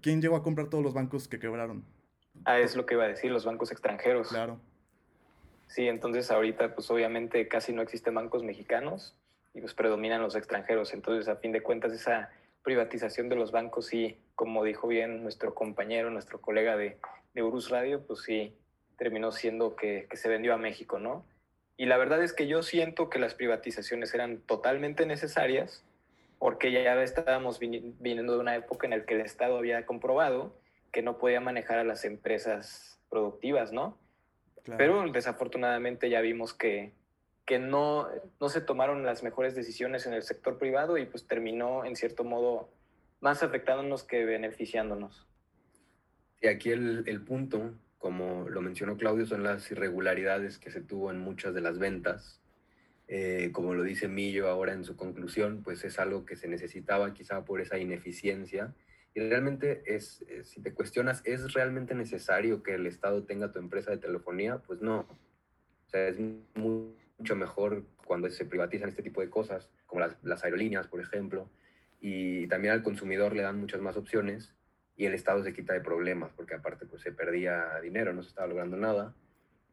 ¿Quién 0.00 0.22
llegó 0.22 0.36
a 0.36 0.44
comprar 0.44 0.68
todos 0.68 0.84
los 0.84 0.94
bancos 0.94 1.26
que 1.26 1.40
quebraron? 1.40 1.84
Ah, 2.44 2.60
es 2.60 2.76
lo 2.76 2.86
que 2.86 2.94
iba 2.94 3.02
a 3.02 3.08
decir, 3.08 3.32
los 3.32 3.44
bancos 3.44 3.72
extranjeros. 3.72 4.28
Claro. 4.28 4.60
Sí, 5.66 5.88
entonces 5.88 6.30
ahorita 6.30 6.72
pues 6.76 6.88
obviamente 6.92 7.48
casi 7.48 7.72
no 7.72 7.82
existen 7.82 8.14
bancos 8.14 8.44
mexicanos 8.44 9.16
y 9.54 9.60
pues 9.60 9.74
predominan 9.74 10.22
los 10.22 10.36
extranjeros. 10.36 10.94
Entonces 10.94 11.26
a 11.26 11.34
fin 11.34 11.50
de 11.50 11.64
cuentas 11.64 11.92
esa 11.92 12.30
privatización 12.62 13.28
de 13.28 13.34
los 13.34 13.50
bancos 13.50 13.86
sí, 13.86 14.16
como 14.36 14.62
dijo 14.62 14.86
bien 14.86 15.24
nuestro 15.24 15.52
compañero, 15.52 16.10
nuestro 16.10 16.40
colega 16.40 16.76
de, 16.76 16.96
de 17.34 17.42
Urus 17.42 17.70
Radio, 17.70 18.06
pues 18.06 18.20
sí 18.20 18.54
terminó 18.96 19.32
siendo 19.32 19.74
que, 19.74 20.06
que, 20.08 20.16
se 20.16 20.28
vendió 20.28 20.54
a 20.54 20.58
México, 20.58 21.00
¿no? 21.00 21.24
Y 21.78 21.86
la 21.86 21.96
verdad 21.96 22.22
es 22.22 22.32
que 22.32 22.48
yo 22.48 22.62
siento 22.62 23.08
que 23.08 23.20
las 23.20 23.34
privatizaciones 23.34 24.12
eran 24.12 24.40
totalmente 24.40 25.06
necesarias 25.06 25.84
porque 26.40 26.72
ya 26.72 27.00
estábamos 27.02 27.60
viniendo 27.60 28.34
de 28.34 28.38
una 28.40 28.56
época 28.56 28.86
en 28.86 28.98
la 28.98 29.06
que 29.06 29.14
el 29.14 29.20
Estado 29.20 29.56
había 29.56 29.86
comprobado 29.86 30.58
que 30.92 31.02
no 31.02 31.18
podía 31.18 31.40
manejar 31.40 31.78
a 31.78 31.84
las 31.84 32.04
empresas 32.04 33.00
productivas, 33.08 33.72
¿no? 33.72 33.96
Pero 34.76 35.08
desafortunadamente 35.10 36.10
ya 36.10 36.20
vimos 36.20 36.52
que, 36.52 36.92
que 37.46 37.60
no, 37.60 38.08
no 38.40 38.48
se 38.48 38.60
tomaron 38.60 39.06
las 39.06 39.22
mejores 39.22 39.54
decisiones 39.54 40.04
en 40.06 40.14
el 40.14 40.22
sector 40.22 40.58
privado 40.58 40.98
y 40.98 41.06
pues 41.06 41.26
terminó 41.26 41.84
en 41.84 41.94
cierto 41.94 42.24
modo 42.24 42.68
más 43.20 43.42
afectándonos 43.44 44.02
que 44.02 44.24
beneficiándonos. 44.24 45.28
Y 46.40 46.48
aquí 46.48 46.70
el, 46.70 47.04
el 47.06 47.24
punto, 47.24 47.72
como 47.98 48.48
lo 48.48 48.62
mencionó 48.62 48.96
Claudio, 48.96 49.26
son 49.26 49.42
las 49.42 49.70
irregularidades 49.70 50.58
que 50.58 50.70
se 50.70 50.80
tuvo 50.80 51.10
en 51.10 51.18
muchas 51.18 51.54
de 51.54 51.60
las 51.60 51.78
ventas. 51.78 52.40
Eh, 53.08 53.50
como 53.52 53.74
lo 53.74 53.82
dice 53.82 54.06
Millo 54.06 54.48
ahora 54.48 54.72
en 54.72 54.84
su 54.84 54.96
conclusión, 54.96 55.62
pues 55.62 55.84
es 55.84 55.98
algo 55.98 56.24
que 56.24 56.36
se 56.36 56.46
necesitaba 56.46 57.14
quizá 57.14 57.44
por 57.44 57.60
esa 57.60 57.78
ineficiencia 57.78 58.74
y 59.14 59.20
realmente 59.20 59.82
es, 59.86 60.22
eh, 60.28 60.44
si 60.44 60.60
te 60.60 60.74
cuestionas, 60.74 61.22
¿es 61.24 61.52
realmente 61.54 61.94
necesario 61.94 62.62
que 62.62 62.74
el 62.74 62.86
Estado 62.86 63.24
tenga 63.24 63.50
tu 63.50 63.58
empresa 63.58 63.90
de 63.90 63.98
telefonía? 63.98 64.58
Pues 64.58 64.80
no. 64.80 65.00
O 65.00 65.90
sea, 65.90 66.06
es 66.06 66.18
mucho 66.54 67.34
mejor 67.34 67.84
cuando 68.04 68.30
se 68.30 68.44
privatizan 68.44 68.90
este 68.90 69.02
tipo 69.02 69.20
de 69.20 69.30
cosas, 69.30 69.70
como 69.86 70.00
las, 70.00 70.16
las 70.22 70.44
aerolíneas, 70.44 70.86
por 70.86 71.00
ejemplo, 71.00 71.50
y 72.00 72.46
también 72.46 72.74
al 72.74 72.82
consumidor 72.82 73.34
le 73.34 73.42
dan 73.42 73.58
muchas 73.58 73.80
más 73.80 73.96
opciones 73.96 74.54
y 74.98 75.06
el 75.06 75.14
Estado 75.14 75.44
se 75.44 75.54
quita 75.54 75.72
de 75.72 75.80
problemas, 75.80 76.32
porque 76.34 76.54
aparte 76.54 76.84
pues 76.84 77.02
se 77.02 77.12
perdía 77.12 77.80
dinero, 77.80 78.12
no 78.12 78.24
se 78.24 78.30
estaba 78.30 78.48
logrando 78.48 78.76
nada. 78.76 79.14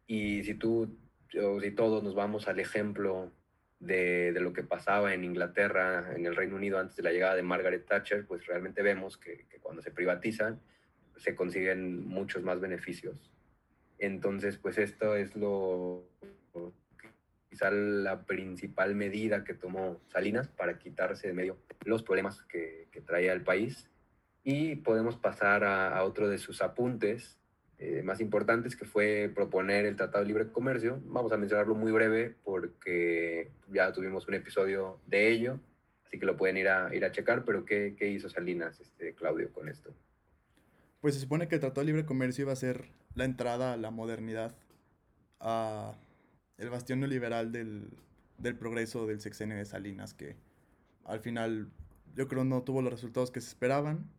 Y 0.06 0.44
si 0.44 0.54
tú, 0.54 1.00
o 1.42 1.60
si 1.60 1.72
todos 1.72 2.04
nos 2.04 2.14
vamos 2.14 2.48
al 2.48 2.60
ejemplo 2.60 3.32
de, 3.80 4.32
de, 4.34 4.40
lo 4.40 4.54
que 4.54 4.62
pasaba 4.62 5.16
en 5.16 5.24
Inglaterra, 5.24 6.14
en 6.16 6.28
el 6.28 6.36
Reino 6.36 6.56
Unido 6.56 6.78
antes 6.78 6.96
de 6.96 7.02
la 7.02 7.12
llegada 7.12 7.36
de 7.36 7.42
Margaret 7.42 7.88
Thatcher, 7.88 8.28
pues 8.28 8.46
realmente 8.46 8.84
vemos 8.84 9.18
que, 9.18 9.48
cuando 9.62 9.82
se 9.82 9.90
privatizan 9.90 10.62
se 11.18 11.34
consiguen 11.34 12.06
muchos 12.08 12.44
más 12.44 12.60
beneficios. 12.60 13.32
Entonces, 13.98 14.58
pues 14.58 14.78
esto 14.78 15.16
es 15.16 15.36
lo 15.36 16.08
quizá 17.50 17.72
la 17.72 18.26
principal 18.26 18.94
medida 18.94 19.44
que 19.44 19.56
tomó 19.56 20.02
Salinas 20.10 20.50
para 20.50 20.78
quitarse 20.78 21.30
de 21.30 21.34
medio 21.34 21.58
los 21.84 22.04
problemas 22.04 22.44
que, 22.44 22.90
que 22.92 23.02
traía 23.02 23.34
el 23.34 23.42
país. 23.42 23.90
Y 24.46 24.78
podemos 24.78 25.18
pasar 25.18 25.64
a, 25.64 26.02
otro 26.04 26.30
de 26.30 26.38
sus 26.38 26.62
apuntes, 26.62 27.38
eh, 27.80 28.04
más 28.04 28.22
importantes, 28.22 28.76
que 28.76 28.86
fue 28.86 29.30
proponer 29.34 29.86
el 29.86 29.98
Tratado 29.98 30.24
de 30.24 30.28
Libre 30.28 30.52
Comercio. 30.52 31.02
Vamos 31.08 31.34
a 31.34 31.38
mencionarlo 31.38 31.76
muy 31.76 31.92
breve 31.92 32.36
porque 32.44 33.52
ya 33.74 33.92
tuvimos 33.92 34.28
un 34.28 34.36
episodio 34.36 35.02
de 35.08 35.30
ello, 35.30 35.60
así 36.06 36.20
que 36.20 36.26
lo 36.26 36.38
pueden 36.38 36.58
ir 36.58 36.70
a, 36.70 36.96
ir 36.96 37.04
a 37.04 37.12
checar, 37.12 37.44
pero 37.44 37.66
¿qué, 37.66 37.96
qué 37.98 38.08
hizo 38.08 38.30
Salinas, 38.30 38.80
este, 38.80 39.16
Claudio, 39.16 39.52
con 39.52 39.68
esto? 39.68 39.94
Pues 41.02 41.16
se 41.16 41.22
supone 41.22 41.48
que 41.48 41.56
el 41.56 41.62
Tratado 41.62 41.82
de 41.82 41.88
Libre 41.88 42.06
Comercio 42.06 42.44
iba 42.44 42.54
a 42.54 42.56
ser 42.56 42.86
la 43.16 43.26
entrada 43.26 43.74
a 43.74 43.78
la 43.78 43.90
modernidad, 43.90 44.56
a 45.40 45.96
el 46.58 46.70
bastión 46.70 47.00
neoliberal 47.00 47.52
del, 47.52 47.90
del 48.38 48.56
progreso 48.56 49.08
del 49.08 49.22
sexenio 49.22 49.58
de 49.58 49.66
Salinas, 49.66 50.14
que 50.14 50.36
al 51.04 51.20
final 51.20 51.72
yo 52.16 52.28
creo 52.28 52.44
no 52.44 52.64
tuvo 52.64 52.82
los 52.82 52.94
resultados 52.94 53.32
que 53.32 53.42
se 53.42 53.50
esperaban. 53.50 54.10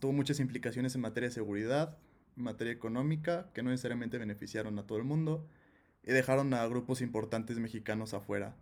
Tuvo 0.00 0.12
muchas 0.12 0.40
implicaciones 0.40 0.94
en 0.94 1.00
materia 1.00 1.28
de 1.28 1.34
seguridad, 1.34 1.98
materia 2.34 2.72
económica 2.72 3.50
que 3.54 3.62
no 3.62 3.70
necesariamente 3.70 4.18
beneficiaron 4.18 4.78
a 4.78 4.86
todo 4.86 4.98
el 4.98 5.04
mundo 5.04 5.46
y 6.02 6.12
dejaron 6.12 6.52
a 6.54 6.66
grupos 6.66 7.00
importantes 7.00 7.58
mexicanos 7.58 8.14
afuera 8.14 8.56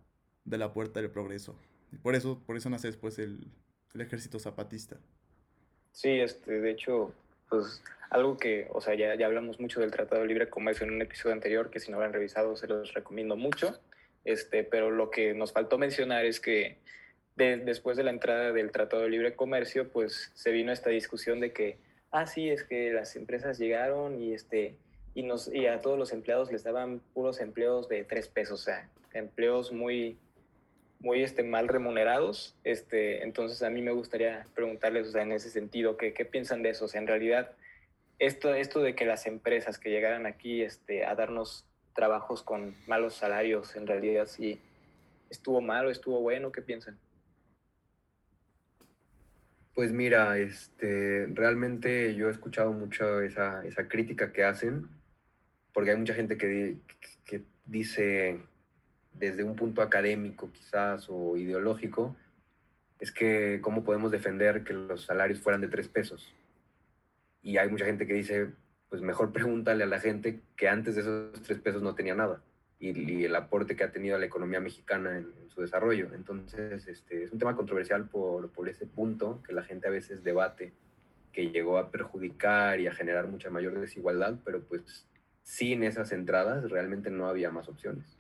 de 0.45 0.59
la 0.59 0.73
puerta 0.73 1.01
del 1.01 1.11
progreso. 1.11 1.59
Y 1.93 1.97
por 1.97 2.15
eso, 2.15 2.43
por 2.47 2.57
eso 2.57 2.71
nace 2.71 2.89
después 2.89 3.19
el, 3.19 3.51
el 3.95 4.01
ejército 4.01 4.39
zapatista. 4.39 4.97
Sí, 5.93 6.11
este, 6.11 6.61
de 6.61 6.71
hecho, 6.71 7.15
pues 7.49 7.83
algo 8.11 8.37
que, 8.37 8.69
o 8.71 8.81
sea, 8.81 8.95
ya, 8.95 9.15
ya 9.15 9.27
hablamos 9.27 9.61
mucho 9.61 9.81
del 9.81 9.91
Tratado 9.91 10.23
de 10.23 10.29
Libre 10.29 10.49
Comercio 10.49 10.87
en 10.87 10.93
un 10.93 11.03
episodio 11.03 11.35
anterior, 11.35 11.71
que 11.71 11.81
si 11.81 11.91
no 11.91 11.99
lo 11.99 12.05
han 12.05 12.13
revisado 12.13 12.57
se 12.57 12.67
los 12.67 12.93
recomiendo 12.95 13.37
mucho, 13.37 13.79
este, 14.25 14.65
pero 14.65 14.91
lo 14.91 15.11
que 15.11 15.35
nos 15.35 15.53
faltó 15.53 15.79
mencionar 15.79 16.25
es 16.25 16.41
que 16.41 16.79
de, 17.37 17.59
después 17.59 17.97
de 17.97 18.05
la 18.05 18.11
entrada 18.11 18.53
del 18.53 18.71
Tratado 18.73 19.03
de 19.03 19.11
Libre 19.11 19.35
Comercio, 19.35 19.91
pues 19.91 20.31
se 20.35 20.51
vino 20.51 20.73
esta 20.73 20.91
discusión 20.91 21.41
de 21.41 21.53
que 21.53 21.79
ah, 22.15 22.29
sí, 22.29 22.49
es 22.49 22.63
que 22.63 22.93
las 22.93 23.17
empresas 23.17 23.59
llegaron 23.59 24.23
y, 24.23 24.35
este, 24.35 24.77
y, 25.15 25.25
nos, 25.25 25.53
y 25.53 25.67
a 25.67 25.81
todos 25.81 25.99
los 25.99 26.13
empleados 26.13 26.51
les 26.53 26.63
daban 26.63 27.01
puros 27.13 27.41
empleos 27.41 27.89
de 27.89 28.05
tres 28.05 28.29
pesos, 28.29 28.61
o 28.61 28.65
sea, 28.65 28.89
empleos 29.13 29.73
muy, 29.73 30.17
muy 31.01 31.25
este, 31.25 31.43
mal 31.43 31.67
remunerados. 31.67 32.55
Este, 32.63 33.25
entonces 33.25 33.65
a 33.65 33.71
mí 33.71 33.83
me 33.83 33.91
gustaría 33.91 34.47
preguntarles, 34.55 35.09
o 35.09 35.11
sea, 35.11 35.23
en 35.23 35.33
ese 35.33 35.51
sentido, 35.51 35.97
¿qué, 35.97 36.15
qué 36.15 36.25
piensan 36.25 36.63
de 36.63 36.71
eso? 36.71 36.85
O 36.85 36.89
sea, 36.89 37.01
en 37.01 37.09
realidad, 37.09 37.51
esto, 38.21 38.55
esto 38.55 38.81
de 38.81 38.95
que 38.95 39.07
las 39.07 39.27
empresas 39.27 39.81
que 39.81 39.91
llegaran 39.91 40.25
aquí 40.25 40.63
este, 40.63 41.05
a 41.05 41.17
darnos 41.17 41.67
trabajos 41.97 42.45
con 42.45 42.77
malos 42.87 43.15
salarios, 43.15 43.75
en 43.75 43.89
realidad 43.89 44.27
sí 44.27 44.61
estuvo 45.31 45.61
malo, 45.61 45.91
estuvo 45.91 46.21
bueno, 46.21 46.53
¿qué 46.53 46.63
piensan? 46.63 46.97
Pues 49.75 49.93
mira, 49.93 50.39
este, 50.39 51.27
realmente 51.33 52.15
yo 52.15 52.29
he 52.29 52.31
escuchado 52.31 52.73
mucho 52.73 53.21
esa, 53.21 53.65
esa 53.65 53.89
crítica 53.89 54.33
que 54.33 54.45
hacen, 54.45 54.89
porque 55.73 55.91
hay 55.91 55.97
mucha 55.97 56.15
gente 56.15 56.37
que, 56.37 56.77
que 57.25 57.43
dice 57.67 58.41
desde 59.13 59.43
un 59.43 59.57
punto 59.57 59.83
académico 59.83 60.53
quizás 60.53 61.07
o 61.09 61.37
ideológico, 61.37 62.17
es 63.01 63.11
que 63.11 63.61
cómo 63.63 63.85
podemos 63.85 64.13
defender 64.13 64.63
que 64.65 64.75
los 64.75 65.07
salarios 65.07 65.41
fueran 65.41 65.61
de 65.61 65.69
tres 65.69 65.89
pesos. 65.89 66.33
Y 67.43 67.57
hay 67.59 67.69
mucha 67.69 67.85
gente 67.85 68.07
que 68.07 68.15
dice, 68.15 68.53
pues 68.89 69.03
mejor 69.03 69.33
pregúntale 69.35 69.83
a 69.85 69.89
la 69.89 70.01
gente 70.01 70.41
que 70.57 70.69
antes 70.69 70.95
de 70.95 71.01
esos 71.01 71.43
tres 71.43 71.59
pesos 71.59 71.83
no 71.83 71.95
tenía 71.97 72.15
nada 72.15 72.41
y, 72.91 73.25
el 73.25 73.35
aporte 73.35 73.77
que 73.77 73.85
ha 73.85 73.93
tenido 73.93 74.17
a 74.17 74.19
la 74.19 74.27
economía 74.27 74.61
mexicana 74.61 75.19
en, 75.19 75.33
su 75.49 75.61
desarrollo. 75.61 76.13
Entonces, 76.15 76.89
este, 76.89 77.23
es 77.23 77.33
un 77.33 77.39
tema 77.39 77.55
controversial 77.55 78.09
por, 78.09 78.51
por 78.51 78.69
ese 78.69 78.87
punto 78.87 79.41
que 79.47 79.53
la 79.53 79.63
gente 79.63 79.87
a 79.87 79.91
veces 79.91 80.25
debate, 80.25 80.73
que 81.33 81.51
llegó 81.51 81.79
a 81.79 81.93
perjudicar 81.93 82.81
y 82.81 82.89
a 82.89 82.93
generar 82.93 83.29
mucha 83.29 83.51
mayor 83.51 83.79
desigualdad, 83.79 84.35
pero 84.45 84.65
pues 84.65 85.07
sin 85.45 85.85
esas 85.85 86.11
entradas 86.11 86.69
realmente 86.71 87.11
no 87.11 87.29
había 87.29 87.53
más 87.53 87.69
opciones. 87.69 88.17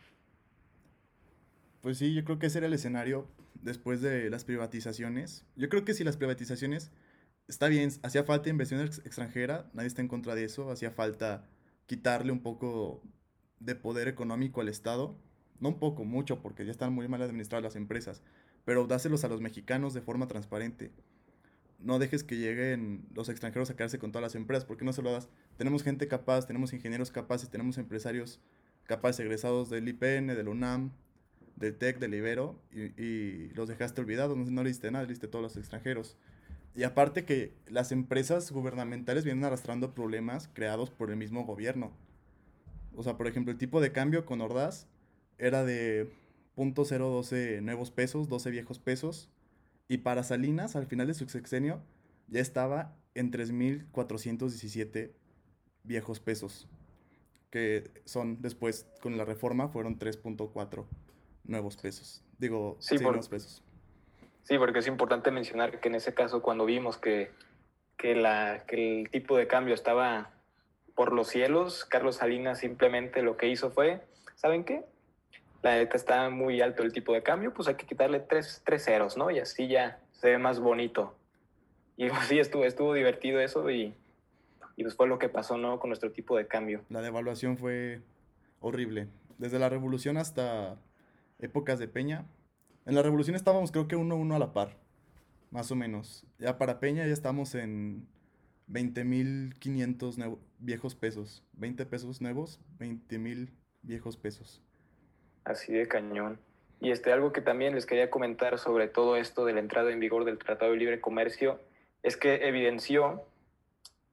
Pues 1.80 1.98
sí, 1.98 2.14
yo 2.14 2.24
creo 2.24 2.38
que 2.38 2.46
ese 2.46 2.58
era 2.58 2.68
el 2.68 2.72
escenario 2.72 3.26
después 3.62 4.00
de 4.00 4.30
las 4.30 4.44
privatizaciones. 4.44 5.44
Yo 5.56 5.68
creo 5.68 5.84
que 5.84 5.94
si 5.94 6.04
las 6.04 6.16
privatizaciones, 6.16 6.92
está 7.48 7.66
bien, 7.68 7.90
hacía 8.02 8.22
falta 8.24 8.48
inversión 8.48 8.80
extranjera, 8.80 9.68
nadie 9.72 9.88
está 9.88 10.02
en 10.02 10.08
contra 10.08 10.34
de 10.36 10.44
eso, 10.44 10.70
hacía 10.70 10.92
falta 10.92 11.48
quitarle 11.86 12.30
un 12.30 12.42
poco 12.42 13.02
de 13.60 13.74
poder 13.74 14.08
económico 14.08 14.60
al 14.60 14.68
Estado, 14.68 15.16
no 15.60 15.70
un 15.70 15.78
poco, 15.78 16.04
mucho, 16.04 16.42
porque 16.42 16.64
ya 16.64 16.70
están 16.70 16.92
muy 16.92 17.08
mal 17.08 17.22
administradas 17.22 17.62
las 17.62 17.76
empresas, 17.76 18.22
pero 18.64 18.86
dáselos 18.86 19.24
a 19.24 19.28
los 19.28 19.40
mexicanos 19.40 19.94
de 19.94 20.02
forma 20.02 20.26
transparente. 20.26 20.90
No 21.78 21.98
dejes 21.98 22.24
que 22.24 22.36
lleguen 22.36 23.06
los 23.14 23.28
extranjeros 23.28 23.70
a 23.70 23.76
quedarse 23.76 23.98
con 23.98 24.10
todas 24.10 24.22
las 24.22 24.34
empresas, 24.34 24.64
porque 24.64 24.84
no 24.84 24.92
se 24.92 25.02
lo 25.02 25.12
das. 25.12 25.28
Tenemos 25.56 25.82
gente 25.82 26.08
capaz, 26.08 26.46
tenemos 26.46 26.72
ingenieros 26.72 27.10
capaces, 27.10 27.50
tenemos 27.50 27.78
empresarios 27.78 28.40
capaces, 28.84 29.20
egresados 29.20 29.70
del 29.70 29.88
IPN, 29.88 30.28
del 30.28 30.48
UNAM, 30.48 30.92
del 31.56 31.76
TEC, 31.76 31.98
del 31.98 32.14
Ibero, 32.14 32.58
y, 32.72 33.48
los 33.54 33.68
dejaste 33.68 34.00
olvidados, 34.00 34.36
no, 34.36 34.44
no 34.44 34.62
le 34.62 34.70
diste 34.70 34.90
nada, 34.90 35.04
le 35.04 35.10
diste 35.10 35.28
todos 35.28 35.42
los 35.42 35.56
extranjeros. 35.56 36.16
Y 36.74 36.82
aparte 36.82 37.24
que 37.24 37.54
las 37.68 37.92
empresas 37.92 38.50
gubernamentales 38.50 39.24
vienen 39.24 39.44
arrastrando 39.44 39.94
problemas 39.94 40.48
creados 40.52 40.90
por 40.90 41.10
el 41.10 41.16
mismo 41.16 41.44
gobierno. 41.44 41.92
O 42.96 43.02
sea, 43.02 43.16
por 43.16 43.26
ejemplo, 43.26 43.52
el 43.52 43.58
tipo 43.58 43.80
de 43.80 43.92
cambio 43.92 44.24
con 44.24 44.40
Ordaz 44.40 44.86
era 45.38 45.64
de 45.64 46.12
.012 46.56 47.60
nuevos 47.62 47.90
pesos, 47.90 48.28
12 48.28 48.50
viejos 48.50 48.78
pesos. 48.78 49.30
Y 49.88 49.98
para 49.98 50.22
Salinas, 50.22 50.76
al 50.76 50.86
final 50.86 51.06
de 51.06 51.14
su 51.14 51.28
sexenio, 51.28 51.82
ya 52.28 52.40
estaba 52.40 52.96
en 53.14 53.30
3.417 53.30 55.12
viejos 55.82 56.20
pesos. 56.20 56.68
Que 57.50 57.90
son, 58.04 58.40
después, 58.40 58.86
con 59.00 59.16
la 59.16 59.24
reforma, 59.24 59.68
fueron 59.68 59.98
3.4 59.98 60.86
nuevos 61.44 61.76
pesos. 61.76 62.24
Digo, 62.38 62.76
sí, 62.80 62.96
nuevos 62.96 63.28
pesos. 63.28 63.62
Sí, 64.42 64.58
porque 64.58 64.80
es 64.80 64.86
importante 64.86 65.30
mencionar 65.30 65.80
que 65.80 65.88
en 65.88 65.94
ese 65.94 66.14
caso, 66.14 66.42
cuando 66.42 66.66
vimos 66.66 66.98
que, 66.98 67.30
que, 67.96 68.14
la, 68.14 68.64
que 68.66 69.00
el 69.00 69.10
tipo 69.10 69.36
de 69.36 69.46
cambio 69.46 69.74
estaba 69.74 70.33
por 70.94 71.12
los 71.12 71.28
cielos. 71.28 71.84
Carlos 71.84 72.16
Salinas 72.16 72.58
simplemente 72.58 73.22
lo 73.22 73.36
que 73.36 73.48
hizo 73.48 73.70
fue, 73.70 74.02
¿saben 74.34 74.64
qué? 74.64 74.84
La 75.62 75.76
neta 75.76 75.96
está 75.96 76.28
muy 76.30 76.60
alto 76.60 76.82
el 76.82 76.92
tipo 76.92 77.14
de 77.14 77.22
cambio, 77.22 77.54
pues 77.54 77.68
hay 77.68 77.76
que 77.76 77.86
quitarle 77.86 78.20
tres, 78.20 78.62
tres 78.64 78.84
ceros, 78.84 79.16
¿no? 79.16 79.30
Y 79.30 79.38
así 79.38 79.66
ya 79.66 79.98
se 80.12 80.30
ve 80.30 80.38
más 80.38 80.60
bonito. 80.60 81.16
Y 81.96 82.08
pues, 82.10 82.26
sí, 82.26 82.38
estuvo, 82.38 82.64
estuvo 82.64 82.92
divertido 82.92 83.40
eso 83.40 83.70
y, 83.70 83.94
y 84.76 84.82
pues 84.82 84.94
fue 84.94 85.08
lo 85.08 85.18
que 85.18 85.28
pasó, 85.28 85.56
¿no? 85.56 85.78
Con 85.80 85.90
nuestro 85.90 86.12
tipo 86.12 86.36
de 86.36 86.46
cambio. 86.46 86.82
La 86.90 87.00
devaluación 87.00 87.56
fue 87.56 88.02
horrible. 88.60 89.08
desde 89.38 89.58
la 89.58 89.68
revolución 89.68 90.16
hasta 90.16 90.76
épocas 91.38 91.78
de 91.78 91.88
Peña. 91.88 92.26
En 92.86 92.94
la 92.94 93.02
revolución 93.02 93.36
estábamos 93.36 93.72
creo 93.72 93.88
que 93.88 93.96
uno 93.96 94.16
uno 94.16 94.36
a 94.36 94.38
la 94.38 94.52
par, 94.52 94.76
más 95.50 95.70
o 95.70 95.76
menos. 95.76 96.26
Ya 96.38 96.58
para 96.58 96.80
Peña 96.80 97.06
ya 97.06 97.12
estamos 97.12 97.54
en 97.54 98.06
20.500 98.68 100.38
viejos 100.58 100.94
pesos. 100.94 101.44
20 101.52 101.86
pesos 101.86 102.20
nuevos, 102.20 102.60
20.000 102.78 103.50
viejos 103.82 104.16
pesos. 104.16 104.62
Así 105.44 105.72
de 105.72 105.86
cañón. 105.86 106.38
Y 106.80 106.90
este, 106.90 107.12
algo 107.12 107.32
que 107.32 107.40
también 107.40 107.74
les 107.74 107.86
quería 107.86 108.10
comentar 108.10 108.58
sobre 108.58 108.88
todo 108.88 109.16
esto 109.16 109.44
de 109.44 109.52
la 109.52 109.60
entrada 109.60 109.90
en 109.90 110.00
vigor 110.00 110.24
del 110.24 110.38
Tratado 110.38 110.72
de 110.72 110.78
Libre 110.78 111.00
Comercio 111.00 111.60
es 112.02 112.16
que 112.16 112.46
evidenció 112.46 113.24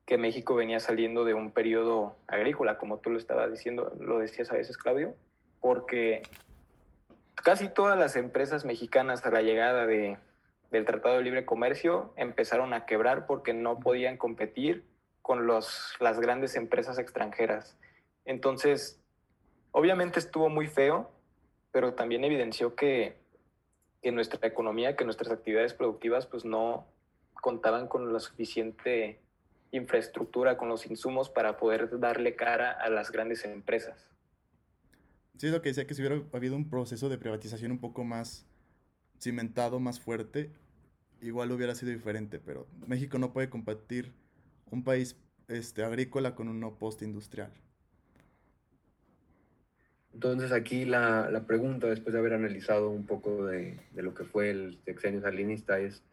que 0.06 0.18
México 0.18 0.56
venía 0.56 0.80
saliendo 0.80 1.26
de 1.26 1.34
un 1.34 1.52
periodo 1.52 2.18
agrícola, 2.28 2.78
como 2.78 3.00
tú 3.00 3.10
lo 3.10 3.18
estabas 3.18 3.52
diciendo, 3.52 3.94
lo 4.00 4.20
decías 4.20 4.52
a 4.52 4.56
veces, 4.56 4.78
Claudio, 4.78 5.16
porque 5.60 6.22
casi 7.36 7.70
todas 7.70 7.98
las 7.98 8.16
empresas 8.16 8.66
mexicanas 8.66 9.26
a 9.26 9.32
la 9.32 9.42
llegada 9.42 9.86
de, 9.86 10.18
del 10.72 10.86
Tratado 10.86 11.18
de 11.18 11.24
Libre 11.24 11.46
Comercio 11.46 12.14
empezaron 12.16 12.74
a 12.74 12.86
quebrar 12.86 13.26
porque 13.28 13.54
no 13.54 13.80
podían 13.80 14.18
competir 14.18 14.86
con 15.22 15.46
los, 15.46 15.96
las 16.00 16.20
grandes 16.20 16.56
empresas 16.56 16.98
extranjeras. 16.98 17.78
Entonces, 18.26 19.00
obviamente 19.72 20.20
estuvo 20.20 20.50
muy 20.50 20.68
feo, 20.68 21.12
pero 21.72 21.94
también 21.94 22.24
evidenció 22.24 22.76
que, 22.76 23.18
que 24.02 24.12
nuestra 24.12 24.48
economía, 24.48 24.96
que 24.96 25.06
nuestras 25.06 25.32
actividades 25.32 25.74
productivas, 25.74 26.26
pues 26.26 26.46
no 26.46 26.88
contaban 27.34 27.88
con 27.88 28.12
la 28.14 28.20
suficiente 28.20 29.20
infraestructura, 29.72 30.58
con 30.58 30.70
los 30.70 30.86
insumos 30.86 31.30
para 31.30 31.58
poder 31.58 32.00
darle 32.00 32.36
cara 32.36 32.72
a 32.72 32.90
las 32.90 33.12
grandes 33.12 33.46
empresas. 33.46 34.10
Sí, 35.38 35.48
lo 35.48 35.62
que 35.62 35.70
decía 35.70 35.88
que 35.88 35.94
si 35.94 36.02
hubiera 36.02 36.24
habido 36.34 36.56
un 36.56 36.70
proceso 36.70 37.10
de 37.10 37.18
privatización 37.18 37.72
un 37.72 37.80
poco 37.80 38.04
más 38.04 38.48
cimentado, 39.22 39.80
más 39.80 40.00
fuerte, 40.00 40.52
igual 41.22 41.52
hubiera 41.52 41.76
sido 41.76 41.92
diferente, 41.92 42.40
pero 42.40 42.68
México 42.88 43.18
no 43.20 43.32
puede 43.32 43.50
competir 43.50 44.12
un 44.72 44.84
país 44.84 45.16
este, 45.48 45.84
agrícola 45.84 46.36
con 46.36 46.48
uno 46.48 46.78
postindustrial. 46.78 47.52
Entonces 50.14 50.52
aquí 50.52 50.86
la, 50.86 51.30
la, 51.30 51.46
pregunta, 51.46 51.88
después 51.88 52.14
de 52.14 52.20
haber 52.20 52.34
analizado 52.34 52.90
un 52.90 53.06
poco 53.06 53.46
de, 53.46 53.80
de, 53.92 54.04
lo 54.04 54.14
que 54.14 54.26
fue 54.26 54.50
el 54.50 54.78
sexenio 54.84 55.22
salinista, 55.22 55.80
es 55.80 56.04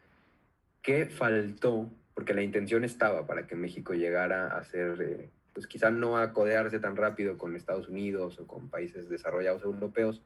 ¿qué 0.81 1.05
faltó? 1.05 1.89
Porque 2.13 2.33
la 2.33 2.43
intención 2.43 2.83
estaba 2.83 3.27
para 3.27 3.45
que 3.45 3.55
México 3.55 3.93
llegara 3.93 4.57
a 4.57 4.63
ser, 4.63 5.01
eh, 5.01 5.29
pues 5.53 5.67
quizá 5.67 5.91
no 5.91 6.17
a 6.17 6.31
codearse 6.31 6.79
tan 6.79 6.95
rápido 6.95 7.37
con 7.37 7.55
Estados 7.55 7.89
Unidos 7.89 8.39
o 8.39 8.47
con 8.47 8.69
países 8.69 9.09
desarrollados 9.09 9.63
europeos, 9.63 10.21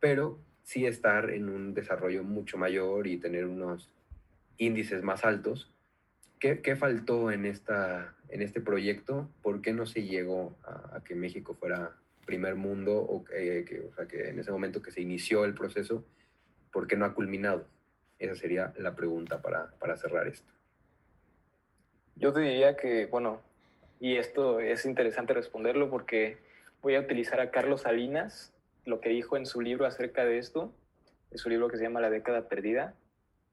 pero 0.00 0.38
sí 0.64 0.86
estar 0.86 1.30
en 1.30 1.48
un 1.48 1.74
desarrollo 1.74 2.24
mucho 2.24 2.58
mayor 2.58 3.06
y 3.06 3.18
tener 3.18 3.44
unos 3.44 3.90
índices 4.58 5.02
más 5.02 5.24
altos. 5.24 5.70
¿Qué, 6.40 6.60
qué 6.60 6.74
faltó 6.74 7.30
en, 7.30 7.44
esta, 7.44 8.14
en 8.30 8.42
este 8.42 8.60
proyecto? 8.60 9.28
¿Por 9.42 9.60
qué 9.60 9.72
no 9.72 9.86
se 9.86 10.02
llegó 10.02 10.56
a, 10.64 11.02
que 11.04 11.14
México 11.14 11.54
fuera 11.54 11.92
primer 12.26 12.54
mundo 12.56 12.96
o, 12.96 13.24
que, 13.24 13.86
o 13.90 13.94
sea, 13.94 14.08
que 14.08 14.30
en 14.30 14.38
ese 14.38 14.50
momento 14.50 14.80
que 14.80 14.90
se 14.90 15.02
inició 15.02 15.44
el 15.44 15.54
proceso, 15.54 16.04
¿por 16.72 16.86
qué 16.86 16.96
no 16.96 17.04
ha 17.04 17.14
culminado? 17.14 17.66
Esa 18.18 18.34
sería 18.34 18.72
la 18.78 18.96
pregunta 18.96 19.42
para, 19.42 19.70
para 19.78 19.96
cerrar 19.98 20.26
esto. 20.26 20.50
Yo 22.16 22.32
te 22.32 22.40
diría 22.40 22.76
que, 22.76 23.06
bueno, 23.06 23.42
y 24.00 24.16
esto 24.16 24.60
es 24.60 24.86
interesante 24.86 25.34
responderlo 25.34 25.90
porque 25.90 26.38
voy 26.80 26.94
a 26.94 27.00
utilizar 27.00 27.40
a 27.40 27.50
Carlos 27.50 27.82
Salinas, 27.82 28.53
lo 28.84 29.00
que 29.00 29.10
dijo 29.10 29.36
en 29.36 29.46
su 29.46 29.60
libro 29.60 29.86
acerca 29.86 30.24
de 30.24 30.38
esto, 30.38 30.72
en 31.30 31.38
su 31.38 31.48
libro 31.48 31.68
que 31.68 31.76
se 31.76 31.84
llama 31.84 32.00
La 32.00 32.10
década 32.10 32.48
perdida. 32.48 32.94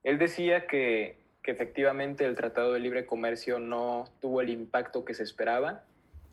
Él 0.03 0.17
decía 0.17 0.67
que, 0.67 1.17
que 1.43 1.51
efectivamente 1.51 2.25
el 2.25 2.35
Tratado 2.35 2.73
de 2.73 2.79
Libre 2.79 3.05
Comercio 3.05 3.59
no 3.59 4.05
tuvo 4.19 4.41
el 4.41 4.49
impacto 4.49 5.05
que 5.05 5.13
se 5.13 5.23
esperaba, 5.23 5.83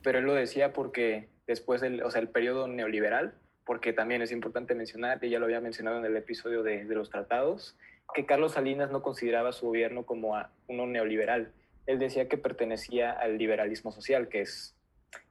pero 0.02 0.18
él 0.18 0.24
lo 0.24 0.34
decía 0.34 0.72
porque 0.72 1.28
después 1.46 1.80
del, 1.80 2.02
o 2.02 2.10
sea, 2.10 2.20
el 2.20 2.28
periodo 2.28 2.68
neoliberal, 2.68 3.34
porque 3.64 3.92
también 3.92 4.22
es 4.22 4.32
importante 4.32 4.74
mencionar, 4.74 5.22
y 5.22 5.30
ya 5.30 5.38
lo 5.38 5.44
había 5.44 5.60
mencionado 5.60 5.98
en 5.98 6.04
el 6.04 6.16
episodio 6.16 6.62
de, 6.62 6.84
de 6.84 6.94
los 6.94 7.10
tratados, 7.10 7.76
que 8.14 8.26
Carlos 8.26 8.52
Salinas 8.52 8.90
no 8.90 9.02
consideraba 9.02 9.52
su 9.52 9.66
gobierno 9.66 10.06
como 10.06 10.36
a 10.36 10.50
uno 10.66 10.86
neoliberal. 10.86 11.52
Él 11.86 11.98
decía 11.98 12.28
que 12.28 12.38
pertenecía 12.38 13.12
al 13.12 13.38
liberalismo 13.38 13.92
social, 13.92 14.28
que 14.28 14.40
es, 14.40 14.74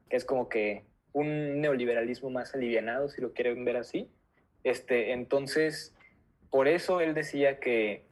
que 0.10 0.18
es 0.18 0.26
como 0.26 0.50
que 0.50 0.84
un 1.18 1.62
neoliberalismo 1.62 2.30
más 2.30 2.54
alivianado, 2.54 3.10
si 3.10 3.22
lo 3.22 3.34
quieren 3.34 3.66
ver 3.66 3.78
así. 3.78 4.08
Este, 4.64 5.14
entonces, 5.14 5.96
por 6.52 6.68
eso 6.68 7.02
él 7.02 7.16
decía 7.16 7.60
que 7.60 8.04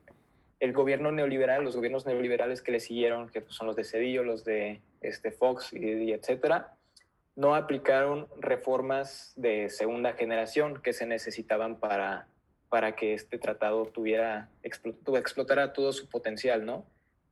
el 0.59 0.73
gobierno 0.73 1.11
neoliberal, 1.11 1.63
los 1.63 1.75
gobiernos 1.75 2.07
neoliberales 2.07 2.63
que 2.63 2.71
le 2.71 2.79
siguieron, 2.79 3.29
que 3.29 3.41
pues 3.41 3.53
son 3.53 3.67
los 3.67 3.75
de 3.75 3.83
Cedillo, 3.83 4.23
los 4.23 4.43
de 4.43 4.81
este, 5.01 5.29
Fox 5.29 5.71
y, 5.71 6.13
etcétera, 6.13 6.73
no 7.35 7.53
aplicaron 7.53 8.27
reformas 8.39 9.33
de 9.35 9.69
segunda 9.69 10.13
generación 10.13 10.81
que 10.81 10.93
se 10.93 11.05
necesitaban 11.05 11.79
para, 11.79 12.27
para 12.69 12.95
que 12.95 13.13
este 13.13 13.37
tratado 13.37 13.85
tuviera, 13.85 14.49
explotara 14.63 15.73
todo 15.73 15.93
su 15.93 16.09
potencial, 16.09 16.65
¿no? 16.65 16.87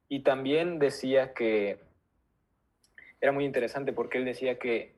Y 0.08 0.20
también 0.20 0.78
decía 0.78 1.34
que 1.34 1.80
era 3.22 3.32
muy 3.32 3.46
interesante 3.46 3.92
porque 3.92 4.20
él 4.20 4.26
decía 4.26 4.60
que 4.60 4.94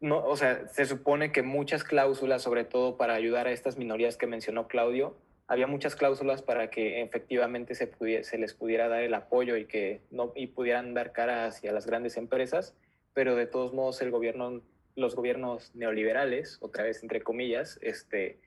no, 0.00 0.24
o 0.24 0.36
sea, 0.36 0.68
se 0.68 0.86
supone 0.86 1.32
que 1.32 1.42
muchas 1.42 1.82
cláusulas, 1.82 2.42
sobre 2.42 2.64
todo 2.64 2.96
para 2.96 3.14
ayudar 3.14 3.46
a 3.46 3.52
estas 3.52 3.76
minorías 3.76 4.16
que 4.16 4.26
mencionó 4.26 4.68
Claudio, 4.68 5.16
había 5.48 5.66
muchas 5.66 5.96
cláusulas 5.96 6.42
para 6.42 6.70
que 6.70 7.02
efectivamente 7.02 7.74
se, 7.74 7.90
se 8.22 8.38
les 8.38 8.54
pudiera 8.54 8.88
dar 8.88 9.02
el 9.02 9.14
apoyo 9.14 9.56
y 9.56 9.64
que 9.64 10.02
no 10.10 10.32
y 10.36 10.48
pudieran 10.48 10.94
dar 10.94 11.12
cara 11.12 11.46
hacia 11.46 11.72
las 11.72 11.86
grandes 11.86 12.16
empresas, 12.16 12.76
pero 13.14 13.34
de 13.34 13.46
todos 13.46 13.72
modos 13.72 14.00
el 14.02 14.10
gobierno, 14.10 14.62
los 14.94 15.16
gobiernos 15.16 15.74
neoliberales, 15.74 16.58
otra 16.60 16.84
vez 16.84 17.02
entre 17.02 17.22
comillas, 17.22 17.78
este, 17.82 18.40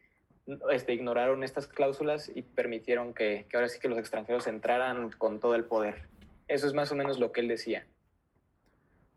este, 0.72 0.94
ignoraron 0.94 1.44
estas 1.44 1.68
cláusulas 1.68 2.32
y 2.34 2.44
permitieron 2.44 3.14
que, 3.14 3.48
que 3.50 3.58
ahora 3.58 3.68
sí 3.68 3.80
que 3.80 3.90
los 3.90 3.98
extranjeros 3.98 4.48
entraran 4.48 5.10
con 5.18 5.40
todo 5.40 5.56
el 5.56 5.66
poder. 5.66 6.08
Eso 6.48 6.68
es 6.68 6.74
más 6.74 6.92
o 6.92 6.96
menos 6.96 7.20
lo 7.20 7.32
que 7.32 7.42
él 7.42 7.48
decía. 7.48 7.88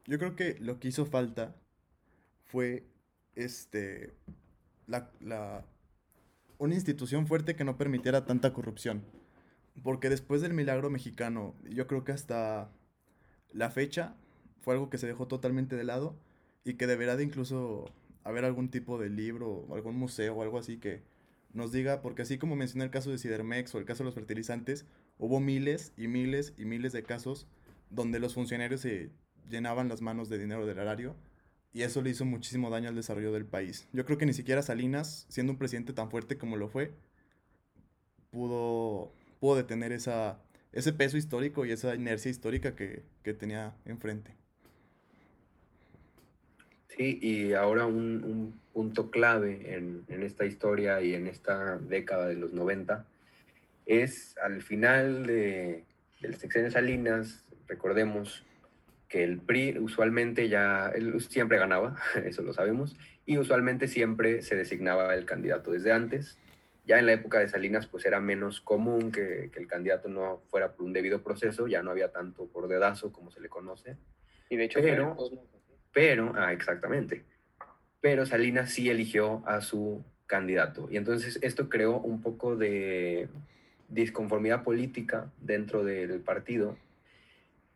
Yo 0.06 0.18
creo 0.18 0.36
que 0.36 0.56
lo 0.58 0.78
que 0.80 0.88
hizo 0.88 1.06
falta 1.06 1.54
fue 2.54 2.86
este 3.34 4.14
la, 4.86 5.10
la, 5.18 5.66
una 6.58 6.74
institución 6.74 7.26
fuerte 7.26 7.56
que 7.56 7.64
no 7.64 7.76
permitiera 7.76 8.26
tanta 8.26 8.52
corrupción. 8.52 9.02
Porque 9.82 10.08
después 10.08 10.40
del 10.40 10.54
milagro 10.54 10.88
mexicano, 10.88 11.56
yo 11.68 11.88
creo 11.88 12.04
que 12.04 12.12
hasta 12.12 12.70
la 13.52 13.70
fecha 13.70 14.14
fue 14.60 14.74
algo 14.74 14.88
que 14.88 14.98
se 14.98 15.08
dejó 15.08 15.26
totalmente 15.26 15.74
de 15.74 15.82
lado 15.82 16.14
y 16.62 16.74
que 16.74 16.86
deberá 16.86 17.16
de 17.16 17.24
incluso 17.24 17.86
haber 18.22 18.44
algún 18.44 18.68
tipo 18.68 19.00
de 19.00 19.08
libro, 19.08 19.66
o 19.68 19.74
algún 19.74 19.96
museo 19.96 20.36
o 20.36 20.42
algo 20.42 20.56
así 20.56 20.76
que 20.76 21.02
nos 21.52 21.72
diga, 21.72 22.02
porque 22.02 22.22
así 22.22 22.38
como 22.38 22.54
mencioné 22.54 22.84
el 22.84 22.92
caso 22.92 23.10
de 23.10 23.18
Cidermex 23.18 23.74
o 23.74 23.78
el 23.78 23.84
caso 23.84 24.04
de 24.04 24.06
los 24.06 24.14
fertilizantes, 24.14 24.86
hubo 25.18 25.40
miles 25.40 25.92
y 25.96 26.06
miles 26.06 26.54
y 26.56 26.66
miles 26.66 26.92
de 26.92 27.02
casos 27.02 27.48
donde 27.90 28.20
los 28.20 28.34
funcionarios 28.34 28.82
se 28.82 29.10
llenaban 29.50 29.88
las 29.88 30.02
manos 30.02 30.28
de 30.28 30.38
dinero 30.38 30.66
del 30.66 30.78
erario 30.78 31.16
y 31.74 31.82
eso 31.82 32.00
le 32.00 32.10
hizo 32.10 32.24
muchísimo 32.24 32.70
daño 32.70 32.88
al 32.88 32.94
desarrollo 32.94 33.32
del 33.32 33.44
país. 33.44 33.88
Yo 33.92 34.06
creo 34.06 34.16
que 34.16 34.26
ni 34.26 34.32
siquiera 34.32 34.62
Salinas, 34.62 35.26
siendo 35.28 35.52
un 35.52 35.58
presidente 35.58 35.92
tan 35.92 36.08
fuerte 36.08 36.38
como 36.38 36.56
lo 36.56 36.68
fue, 36.68 36.92
pudo, 38.30 39.12
pudo 39.40 39.56
detener 39.56 39.90
esa, 39.90 40.38
ese 40.72 40.92
peso 40.92 41.16
histórico 41.16 41.66
y 41.66 41.72
esa 41.72 41.96
inercia 41.96 42.30
histórica 42.30 42.76
que, 42.76 43.02
que 43.24 43.34
tenía 43.34 43.74
enfrente. 43.86 44.36
Sí, 46.96 47.18
y 47.20 47.54
ahora 47.54 47.86
un, 47.86 48.22
un 48.22 48.60
punto 48.72 49.10
clave 49.10 49.74
en, 49.74 50.04
en, 50.06 50.22
esta 50.22 50.46
historia 50.46 51.02
y 51.02 51.14
en 51.14 51.26
esta 51.26 51.78
década 51.78 52.28
de 52.28 52.36
los 52.36 52.52
90 52.52 53.04
es 53.86 54.38
al 54.38 54.62
final 54.62 55.26
de, 55.26 55.82
del 56.20 56.36
sexenio 56.36 56.70
Salinas, 56.70 57.44
recordemos 57.66 58.44
que 59.08 59.24
el 59.24 59.38
PRI 59.38 59.78
usualmente 59.78 60.48
ya, 60.48 60.90
él 60.94 61.20
siempre 61.20 61.58
ganaba, 61.58 61.96
eso 62.24 62.42
lo 62.42 62.52
sabemos, 62.52 62.96
y 63.26 63.38
usualmente 63.38 63.88
siempre 63.88 64.42
se 64.42 64.56
designaba 64.56 65.14
el 65.14 65.24
candidato 65.24 65.70
desde 65.70 65.92
antes. 65.92 66.38
Ya 66.86 66.98
en 66.98 67.06
la 67.06 67.14
época 67.14 67.38
de 67.38 67.48
Salinas 67.48 67.86
pues 67.86 68.04
era 68.04 68.20
menos 68.20 68.60
común 68.60 69.10
que, 69.10 69.50
que 69.52 69.58
el 69.58 69.66
candidato 69.66 70.08
no 70.08 70.42
fuera 70.50 70.72
por 70.72 70.84
un 70.84 70.92
debido 70.92 71.22
proceso, 71.22 71.66
ya 71.66 71.82
no 71.82 71.90
había 71.90 72.12
tanto 72.12 72.46
por 72.46 72.68
dedazo 72.68 73.10
como 73.10 73.30
se 73.30 73.40
le 73.40 73.48
conoce. 73.48 73.96
Y 74.50 74.56
de 74.56 74.64
hecho, 74.64 74.80
pero, 74.82 75.16
pero, 75.92 76.32
ah, 76.36 76.52
exactamente. 76.52 77.24
Pero 78.00 78.26
Salinas 78.26 78.70
sí 78.70 78.90
eligió 78.90 79.42
a 79.46 79.62
su 79.62 80.04
candidato. 80.26 80.88
Y 80.90 80.96
entonces 80.96 81.38
esto 81.42 81.68
creó 81.68 81.98
un 81.98 82.20
poco 82.20 82.56
de 82.56 83.28
disconformidad 83.88 84.62
política 84.62 85.30
dentro 85.40 85.84
del 85.84 86.20
partido 86.20 86.76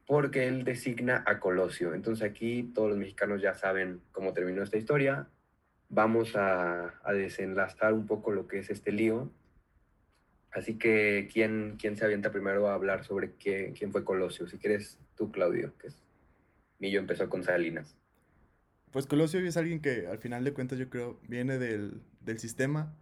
porque 0.08 0.48
él 0.48 0.64
designa 0.64 1.22
a 1.26 1.38
Colosio. 1.38 1.92
Entonces 1.92 2.28
aquí 2.28 2.62
todos 2.74 2.88
los 2.88 2.98
mexicanos 2.98 3.42
ya 3.42 3.54
saben 3.54 4.00
cómo 4.10 4.32
terminó 4.32 4.62
esta 4.62 4.78
historia. 4.78 5.28
vamos 5.90 6.34
a, 6.34 6.94
a 7.04 7.12
desenlazar 7.12 7.92
un 7.92 8.06
poco 8.06 8.32
lo 8.32 8.48
que 8.48 8.58
es 8.58 8.70
este 8.70 8.90
lío. 8.90 9.30
Así 10.50 10.78
que, 10.78 11.28
¿quién, 11.30 11.76
quién 11.78 11.96
se 11.98 12.06
avienta 12.06 12.32
primero 12.32 12.68
a 12.68 12.74
hablar 12.74 13.04
sobre 13.04 13.34
qué, 13.34 13.74
quién 13.78 13.92
fue 13.92 14.02
Colosio? 14.02 14.48
Si 14.48 14.56
quieres, 14.56 14.98
tú, 15.14 15.30
Claudio, 15.30 15.76
que 15.76 15.88
es 15.88 16.02
Millo 16.78 17.00
empezó 17.00 17.28
con 17.28 17.44
Salinas. 17.44 17.94
Pues 18.90 19.06
Colosio 19.06 19.40
es 19.40 19.58
alguien 19.58 19.82
que 19.82 20.06
al 20.06 20.18
final 20.18 20.42
de 20.42 20.54
cuentas 20.54 20.78
yo 20.78 20.88
creo 20.88 21.20
viene 21.28 21.58
del, 21.58 22.00
del 22.20 22.38
sistema, 22.38 22.96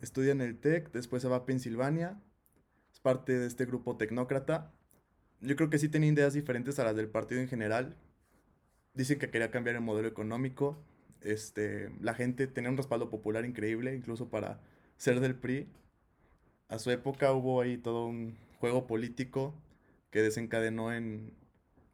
estudia 0.00 0.32
en 0.32 0.40
el 0.40 0.58
TEC, 0.58 0.90
después 0.90 1.20
se 1.20 1.28
va 1.28 1.36
a 1.36 1.44
Pensilvania, 1.44 2.18
es 2.90 3.00
parte 3.00 3.38
de 3.38 3.46
este 3.46 3.66
grupo 3.66 3.98
tecnócrata. 3.98 4.72
Yo 5.44 5.56
creo 5.56 5.68
que 5.68 5.78
sí 5.78 5.88
tenía 5.88 6.10
ideas 6.10 6.32
diferentes 6.32 6.78
a 6.78 6.84
las 6.84 6.96
del 6.96 7.08
partido 7.08 7.40
en 7.40 7.48
general. 7.48 7.96
Dicen 8.94 9.18
que 9.18 9.28
quería 9.28 9.50
cambiar 9.50 9.76
el 9.76 9.82
modelo 9.82 10.08
económico. 10.08 10.82
Este, 11.20 11.90
la 12.00 12.14
gente 12.14 12.46
tenía 12.46 12.70
un 12.70 12.76
respaldo 12.76 13.10
popular 13.10 13.44
increíble, 13.44 13.94
incluso 13.94 14.30
para 14.30 14.60
ser 14.96 15.20
del 15.20 15.34
PRI. 15.34 15.68
A 16.68 16.78
su 16.78 16.90
época 16.90 17.32
hubo 17.32 17.60
ahí 17.60 17.76
todo 17.76 18.06
un 18.06 18.36
juego 18.58 18.86
político 18.86 19.54
que 20.10 20.22
desencadenó 20.22 20.92
en 20.92 21.34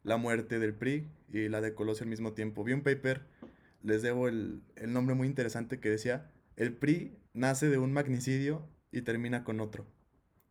la 0.03 0.15
muerte 0.15 0.59
del 0.59 0.73
PRI 0.73 1.07
y 1.29 1.49
la 1.49 1.59
de 1.59 1.73
Colosio 1.73 2.03
al 2.03 2.09
mismo 2.09 2.33
tiempo. 2.33 2.63
Vi 2.63 2.71
un 2.71 2.83
paper, 2.83 3.25
les 3.83 4.01
debo 4.01 4.29
el, 4.29 4.61
el 4.75 4.93
nombre 4.93 5.13
muy 5.13 5.27
interesante 5.27 5.79
que 5.79 5.89
decía, 5.89 6.31
el 6.55 6.73
PRI 6.73 7.17
nace 7.33 7.67
de 7.67 7.77
un 7.77 7.91
magnicidio 7.91 8.65
y 8.91 9.01
termina 9.01 9.43
con 9.43 9.59
otro, 9.59 9.85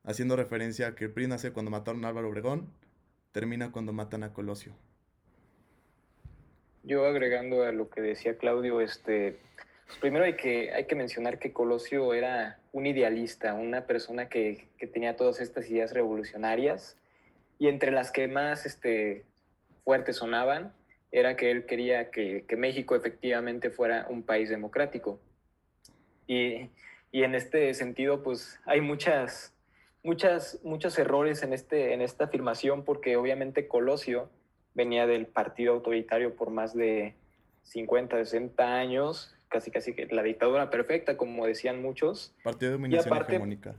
haciendo 0.05 0.37
referencia 0.37 0.89
a 0.89 0.95
que 0.95 1.07
el 1.07 1.13
PRI 1.13 1.29
nace 1.29 1.53
cuando 1.53 1.71
mataron 1.71 2.05
a 2.05 2.09
Álvaro 2.09 2.29
Obregón, 2.29 2.71
termina 3.33 3.73
cuando 3.73 3.93
matan 3.93 4.23
a 4.23 4.33
Colosio. 4.33 4.75
Yo 6.83 7.05
agregando 7.07 7.65
a 7.65 7.73
lo 7.73 7.91
que 7.91 8.01
decía 8.01 8.39
Claudio, 8.39 8.81
este, 8.81 9.39
pues 9.87 9.99
primero 9.99 10.25
hay 10.25 10.37
que, 10.37 10.73
hay 10.73 10.87
que 10.87 10.95
mencionar 10.95 11.39
que 11.39 11.53
Colosio 11.53 12.15
era 12.15 12.59
un 12.73 12.87
idealista, 12.87 13.55
una 13.55 13.87
persona 13.87 14.29
que, 14.29 14.69
que, 14.79 14.87
tenía 14.87 15.17
todas 15.17 15.41
estas 15.41 15.69
ideas 15.69 15.93
revolucionarias 15.93 16.97
y 17.59 17.69
entre 17.69 17.91
las 17.91 18.11
que 18.11 18.29
más 18.29 18.65
este, 18.65 19.25
fuertes 19.85 20.17
sonaban 20.17 20.73
era 21.13 21.37
que 21.37 21.51
él 21.51 21.67
quería 21.67 22.11
que, 22.11 22.45
que 22.49 22.57
México 22.57 22.95
efectivamente 22.95 23.71
fuera 23.71 24.07
un 24.09 24.23
país 24.23 24.49
democrático. 24.49 25.21
Y, 26.27 26.71
y, 27.11 27.25
en 27.25 27.35
este 27.35 27.75
sentido, 27.75 28.23
pues 28.23 28.61
hay 28.65 28.81
muchas, 28.81 29.53
muchas, 30.03 30.61
muchos 30.63 30.99
errores 30.99 31.43
en, 31.43 31.53
este, 31.53 31.95
en 31.95 32.01
esta 32.01 32.25
afirmación 32.25 32.85
porque 32.85 33.17
obviamente 33.17 33.69
Colosio 33.69 34.31
venía 34.75 35.07
del 35.07 35.27
partido 35.27 35.75
autoritario 35.75 36.37
por 36.37 36.51
más 36.51 36.75
de 36.75 37.15
50, 37.63 38.17
60 38.17 38.75
años, 38.75 39.35
casi 39.49 39.71
casi 39.71 39.95
que 39.95 40.07
la 40.07 40.23
dictadura 40.23 40.71
perfecta, 40.71 41.17
como 41.17 41.47
decían 41.47 41.83
muchos. 41.83 42.35
Partido 42.43 42.73
de 42.73 42.79
dominación 42.79 43.13
aparte, 43.13 43.33
hegemónica. 43.35 43.75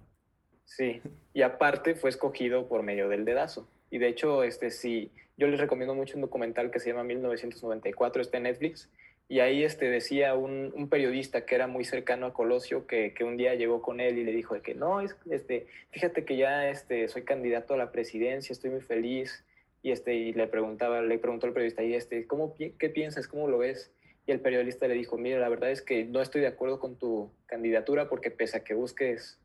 Sí, 0.66 1.02
y 1.34 1.42
aparte 1.42 1.96
fue 1.96 2.10
escogido 2.10 2.68
por 2.68 2.84
medio 2.84 3.10
del 3.10 3.26
dedazo. 3.26 3.68
Y 3.90 3.98
de 3.98 4.08
hecho, 4.08 4.44
este 4.44 4.70
sí, 4.70 5.12
yo 5.38 5.48
les 5.48 5.60
recomiendo 5.60 5.96
mucho 5.96 6.16
un 6.16 6.22
documental 6.22 6.72
que 6.72 6.80
se 6.80 6.90
llama 6.90 7.04
1994, 7.04 8.22
está 8.22 8.38
en 8.38 8.44
Netflix, 8.44 8.90
y 9.32 9.40
ahí 9.40 9.64
este, 9.64 9.90
decía 9.90 10.36
un, 10.36 10.74
un, 10.76 10.90
periodista 10.90 11.46
que 11.46 11.56
era 11.56 11.66
muy 11.66 11.86
cercano 11.86 12.26
a 12.26 12.34
Colosio 12.34 12.86
que, 12.86 13.14
que, 13.14 13.24
un 13.24 13.38
día 13.38 13.56
llegó 13.56 13.82
con 13.82 14.02
él 14.02 14.18
y 14.18 14.26
le 14.26 14.34
dijo 14.34 14.56
de 14.56 14.62
que 14.62 14.74
no, 14.74 15.00
es, 15.00 15.16
este, 15.30 15.68
fíjate 15.92 16.26
que 16.26 16.36
ya 16.36 16.68
este, 16.68 17.08
soy 17.08 17.22
candidato 17.22 17.74
a 17.74 17.78
la 17.78 17.94
presidencia, 17.94 18.52
estoy 18.52 18.72
muy 18.72 18.82
feliz, 18.82 19.46
y, 19.84 19.92
este, 19.92 20.16
y 20.16 20.34
le 20.34 20.48
preguntaba, 20.48 21.02
le 21.02 21.18
preguntó 21.18 21.48
al 21.48 21.54
periodista, 21.54 21.82
y 21.82 21.94
este, 21.94 22.28
¿cómo, 22.28 22.58
¿qué 22.58 22.90
piensas? 22.90 23.30
¿Cómo 23.30 23.48
lo 23.48 23.60
ves? 23.60 23.94
Y 24.28 24.34
el 24.34 24.42
periodista 24.42 24.86
le 24.90 24.96
dijo, 24.96 25.18
mira, 25.18 25.40
la 25.40 25.48
verdad 25.48 25.72
es 25.72 25.82
que 25.82 26.04
no 26.04 26.20
estoy 26.22 26.42
de 26.42 26.48
acuerdo 26.48 26.82
con 26.82 26.98
tu 26.98 27.32
candidatura 27.46 28.10
porque 28.10 28.32
pese 28.32 28.58
a 28.58 28.64
que 28.66 28.74
busques 28.74 29.40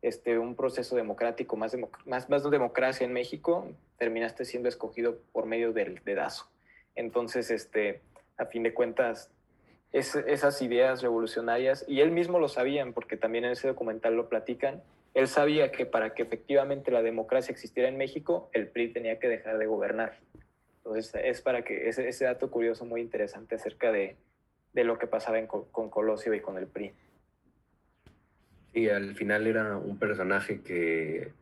este, 0.00 0.38
un 0.38 0.54
proceso 0.54 0.94
democrático, 0.94 1.56
más, 1.56 1.72
democ 1.72 2.06
más, 2.06 2.30
más 2.30 2.48
democracia 2.48 3.04
en 3.04 3.12
México, 3.12 3.68
terminaste 3.98 4.44
siendo 4.44 4.68
escogido 4.68 5.18
por 5.32 5.46
medio 5.46 5.72
del 5.72 6.00
dedazo. 6.04 6.48
Entonces, 6.94 7.50
este, 7.50 8.00
a 8.36 8.46
fin 8.46 8.62
de 8.62 8.74
cuentas, 8.74 9.30
es, 9.92 10.14
esas 10.16 10.60
ideas 10.62 11.02
revolucionarias, 11.02 11.84
y 11.88 12.00
él 12.00 12.10
mismo 12.10 12.38
lo 12.38 12.48
sabían, 12.48 12.92
porque 12.92 13.16
también 13.16 13.44
en 13.44 13.52
ese 13.52 13.68
documental 13.68 14.14
lo 14.14 14.28
platican, 14.28 14.82
él 15.14 15.28
sabía 15.28 15.70
que 15.70 15.86
para 15.86 16.14
que 16.14 16.22
efectivamente 16.22 16.90
la 16.90 17.02
democracia 17.02 17.52
existiera 17.52 17.88
en 17.88 17.96
México, 17.96 18.50
el 18.52 18.66
PRI 18.68 18.92
tenía 18.92 19.18
que 19.20 19.28
dejar 19.28 19.58
de 19.58 19.66
gobernar. 19.66 20.18
Entonces, 20.78 21.14
es 21.22 21.40
para 21.40 21.62
que 21.62 21.88
ese, 21.88 22.08
ese 22.08 22.24
dato 22.24 22.50
curioso 22.50 22.84
muy 22.84 23.00
interesante 23.00 23.54
acerca 23.54 23.92
de, 23.92 24.16
de 24.72 24.84
lo 24.84 24.98
que 24.98 25.06
pasaba 25.06 25.38
en, 25.38 25.46
con 25.46 25.88
Colosio 25.88 26.34
y 26.34 26.40
con 26.40 26.58
el 26.58 26.66
PRI. 26.66 26.92
Y 28.74 28.88
al 28.88 29.14
final 29.14 29.46
era 29.46 29.76
un 29.76 29.98
personaje 29.98 30.60
que, 30.62 31.32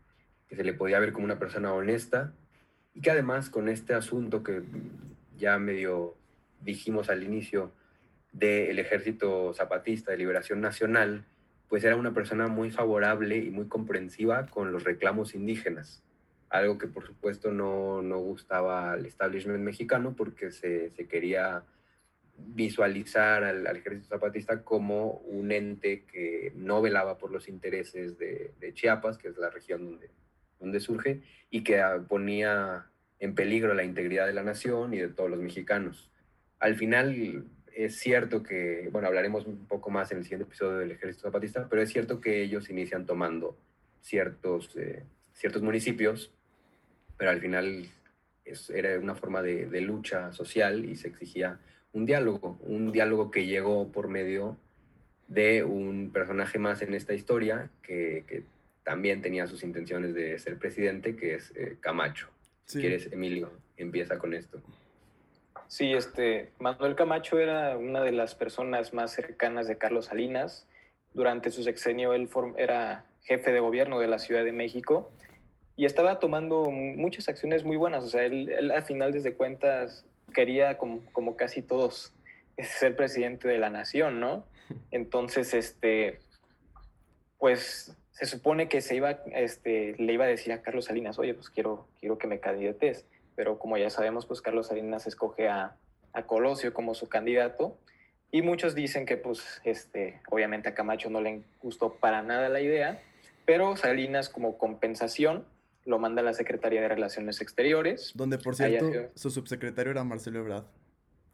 que, 0.46 0.54
se 0.54 0.62
le 0.62 0.74
podía 0.74 1.00
ver 1.00 1.12
como 1.12 1.24
una 1.24 1.38
persona 1.38 1.72
honesta 1.72 2.34
y 2.94 3.00
que 3.00 3.10
además 3.10 3.48
con 3.48 3.70
este 3.70 3.94
asunto 3.94 4.42
que 4.42 4.62
ya 5.38 5.58
medio 5.58 6.14
dijimos 6.62 7.10
al 7.10 7.22
inicio 7.22 7.72
del 8.32 8.78
Ejército 8.78 9.52
Zapatista 9.54 10.10
de 10.10 10.18
Liberación 10.18 10.60
Nacional, 10.60 11.24
pues 11.68 11.84
era 11.84 11.96
una 11.96 12.14
persona 12.14 12.48
muy 12.48 12.70
favorable 12.70 13.36
y 13.38 13.50
muy 13.50 13.66
comprensiva 13.66 14.46
con 14.46 14.72
los 14.72 14.84
reclamos 14.84 15.34
indígenas, 15.34 16.02
algo 16.48 16.78
que 16.78 16.86
por 16.86 17.06
supuesto 17.06 17.50
no, 17.50 18.02
no 18.02 18.18
gustaba 18.18 18.92
al 18.92 19.06
establishment 19.06 19.60
mexicano 19.60 20.14
porque 20.14 20.50
se, 20.50 20.90
se 20.90 21.06
quería 21.06 21.64
visualizar 22.36 23.44
al, 23.44 23.66
ejército 23.76 24.08
zapatista 24.08 24.62
como 24.62 25.12
un 25.26 25.52
ente 25.52 26.04
que 26.04 26.52
no 26.56 26.82
velaba 26.82 27.18
por 27.18 27.30
los 27.30 27.48
intereses 27.48 28.18
de, 28.18 28.52
de 28.58 28.74
Chiapas, 28.74 29.18
que 29.18 29.28
es 29.28 29.36
la 29.36 29.50
región 29.50 29.84
donde, 29.84 30.10
donde 30.58 30.80
surge, 30.80 31.22
y 31.50 31.62
que 31.62 31.82
ponía 32.08 32.86
en 33.18 33.34
peligro 33.34 33.74
la 33.74 33.84
integridad 33.84 34.26
de 34.26 34.32
la 34.32 34.42
nación 34.42 34.94
y 34.94 34.98
de 34.98 35.08
todos 35.08 35.30
los 35.30 35.40
mexicanos. 35.40 36.11
Al 36.62 36.76
final, 36.76 37.44
es 37.74 37.98
cierto 37.98 38.44
que, 38.44 38.88
bueno, 38.92 39.08
hablaremos 39.08 39.46
un 39.46 39.66
poco 39.66 39.90
más 39.90 40.12
en 40.12 40.18
el 40.18 40.22
siguiente 40.22 40.44
episodio 40.44 40.78
del 40.78 40.92
Ejército 40.92 41.24
Zapatista, 41.24 41.66
pero 41.68 41.82
es 41.82 41.90
cierto 41.90 42.20
que 42.20 42.40
ellos 42.40 42.70
inician 42.70 43.04
tomando 43.04 43.58
ciertos, 44.00 44.70
eh, 44.76 45.02
ciertos 45.32 45.60
municipios, 45.60 46.30
pero 47.16 47.32
al 47.32 47.40
final 47.40 47.88
es, 48.44 48.70
era 48.70 48.96
una 49.00 49.16
forma 49.16 49.42
de, 49.42 49.66
de, 49.66 49.80
lucha 49.80 50.32
social 50.32 50.84
y 50.84 50.94
se 50.94 51.08
exigía 51.08 51.58
un 51.92 52.06
diálogo, 52.06 52.60
un 52.62 52.92
diálogo 52.92 53.32
que 53.32 53.44
llegó 53.44 53.90
por 53.90 54.06
medio 54.06 54.56
de 55.26 55.64
un 55.64 56.12
personaje 56.12 56.60
más 56.60 56.80
en 56.80 56.94
esta 56.94 57.12
historia 57.12 57.70
que, 57.82 58.22
que 58.28 58.44
también 58.84 59.20
tenía 59.20 59.48
sus 59.48 59.64
intenciones 59.64 60.14
de 60.14 60.38
ser 60.38 60.58
presidente, 60.58 61.16
que 61.16 61.34
es 61.34 61.52
eh, 61.56 61.76
Camacho. 61.80 62.28
Sí. 62.66 62.74
Si 62.74 62.80
quieres, 62.82 63.10
Emilio, 63.10 63.50
empieza 63.76 64.16
con 64.16 64.32
esto. 64.32 64.62
Sí, 65.72 65.94
este, 65.94 66.52
Manuel 66.58 66.94
Camacho 66.96 67.38
era 67.38 67.78
una 67.78 68.02
de 68.02 68.12
las 68.12 68.34
personas 68.34 68.92
más 68.92 69.10
cercanas 69.10 69.66
de 69.66 69.78
Carlos 69.78 70.04
Salinas. 70.04 70.68
Durante 71.14 71.50
su 71.50 71.62
sexenio 71.62 72.12
él 72.12 72.28
era 72.58 73.06
jefe 73.22 73.52
de 73.52 73.60
gobierno 73.60 73.98
de 73.98 74.06
la 74.06 74.18
Ciudad 74.18 74.44
de 74.44 74.52
México 74.52 75.10
y 75.74 75.86
estaba 75.86 76.18
tomando 76.18 76.70
muchas 76.70 77.30
acciones 77.30 77.64
muy 77.64 77.78
buenas. 77.78 78.04
O 78.04 78.08
sea, 78.08 78.22
él, 78.22 78.50
él 78.50 78.70
a 78.70 78.82
final 78.82 79.12
de 79.14 79.34
cuentas 79.34 80.04
quería, 80.34 80.76
como, 80.76 81.10
como, 81.12 81.36
casi 81.36 81.62
todos, 81.62 82.12
ser 82.58 82.94
presidente 82.94 83.48
de 83.48 83.56
la 83.56 83.70
nación, 83.70 84.20
¿no? 84.20 84.44
Entonces, 84.90 85.54
este, 85.54 86.20
pues 87.38 87.96
se 88.10 88.26
supone 88.26 88.68
que 88.68 88.82
se 88.82 88.96
iba, 88.96 89.22
este, 89.32 89.94
le 89.96 90.12
iba 90.12 90.26
a 90.26 90.28
decir 90.28 90.52
a 90.52 90.60
Carlos 90.60 90.84
Salinas, 90.84 91.18
oye, 91.18 91.32
pues 91.32 91.48
quiero, 91.48 91.88
quiero 91.98 92.18
que 92.18 92.26
me 92.26 92.40
candidates 92.40 93.06
pero 93.36 93.58
como 93.58 93.76
ya 93.78 93.90
sabemos, 93.90 94.26
pues 94.26 94.40
Carlos 94.40 94.68
Salinas 94.68 95.06
escoge 95.06 95.48
a, 95.48 95.76
a 96.12 96.22
Colosio 96.24 96.72
como 96.74 96.94
su 96.94 97.08
candidato. 97.08 97.78
Y 98.30 98.42
muchos 98.42 98.74
dicen 98.74 99.04
que, 99.04 99.16
pues, 99.16 99.60
este, 99.64 100.20
obviamente 100.30 100.68
a 100.68 100.74
Camacho 100.74 101.10
no 101.10 101.20
le 101.20 101.42
gustó 101.60 101.94
para 101.94 102.22
nada 102.22 102.48
la 102.48 102.60
idea, 102.60 103.02
pero 103.44 103.76
Salinas, 103.76 104.28
como 104.30 104.56
compensación, 104.56 105.44
lo 105.84 105.98
manda 105.98 106.22
a 106.22 106.24
la 106.24 106.32
Secretaría 106.32 106.80
de 106.80 106.88
Relaciones 106.88 107.40
Exteriores. 107.40 108.12
Donde, 108.14 108.38
por 108.38 108.54
cierto, 108.54 108.86
Allá, 108.86 109.10
su 109.14 109.30
subsecretario 109.30 109.92
era 109.92 110.04
Marcelo 110.04 110.38
Ebrard. 110.40 110.64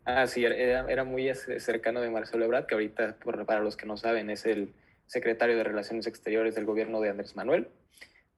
Ah, 0.05 0.27
sí, 0.27 0.45
era, 0.45 0.91
era, 0.91 1.05
muy 1.05 1.31
cercano 1.35 2.01
de 2.01 2.11
Marcelo 2.11 2.45
Ebrard, 2.45 2.67
que 2.67 2.75
ahorita, 2.75 3.17
para 3.47 3.61
los 3.61 3.77
que 3.77 3.87
no 3.87 3.97
saben, 3.97 4.31
es 4.31 4.47
el 4.47 4.73
secretario 5.07 5.57
de 5.57 5.65
Relaciones 5.65 6.07
Exteriores 6.07 6.55
del 6.55 6.65
gobierno 6.65 7.01
de 7.01 7.11
Andrés 7.11 7.37
Manuel. 7.37 7.69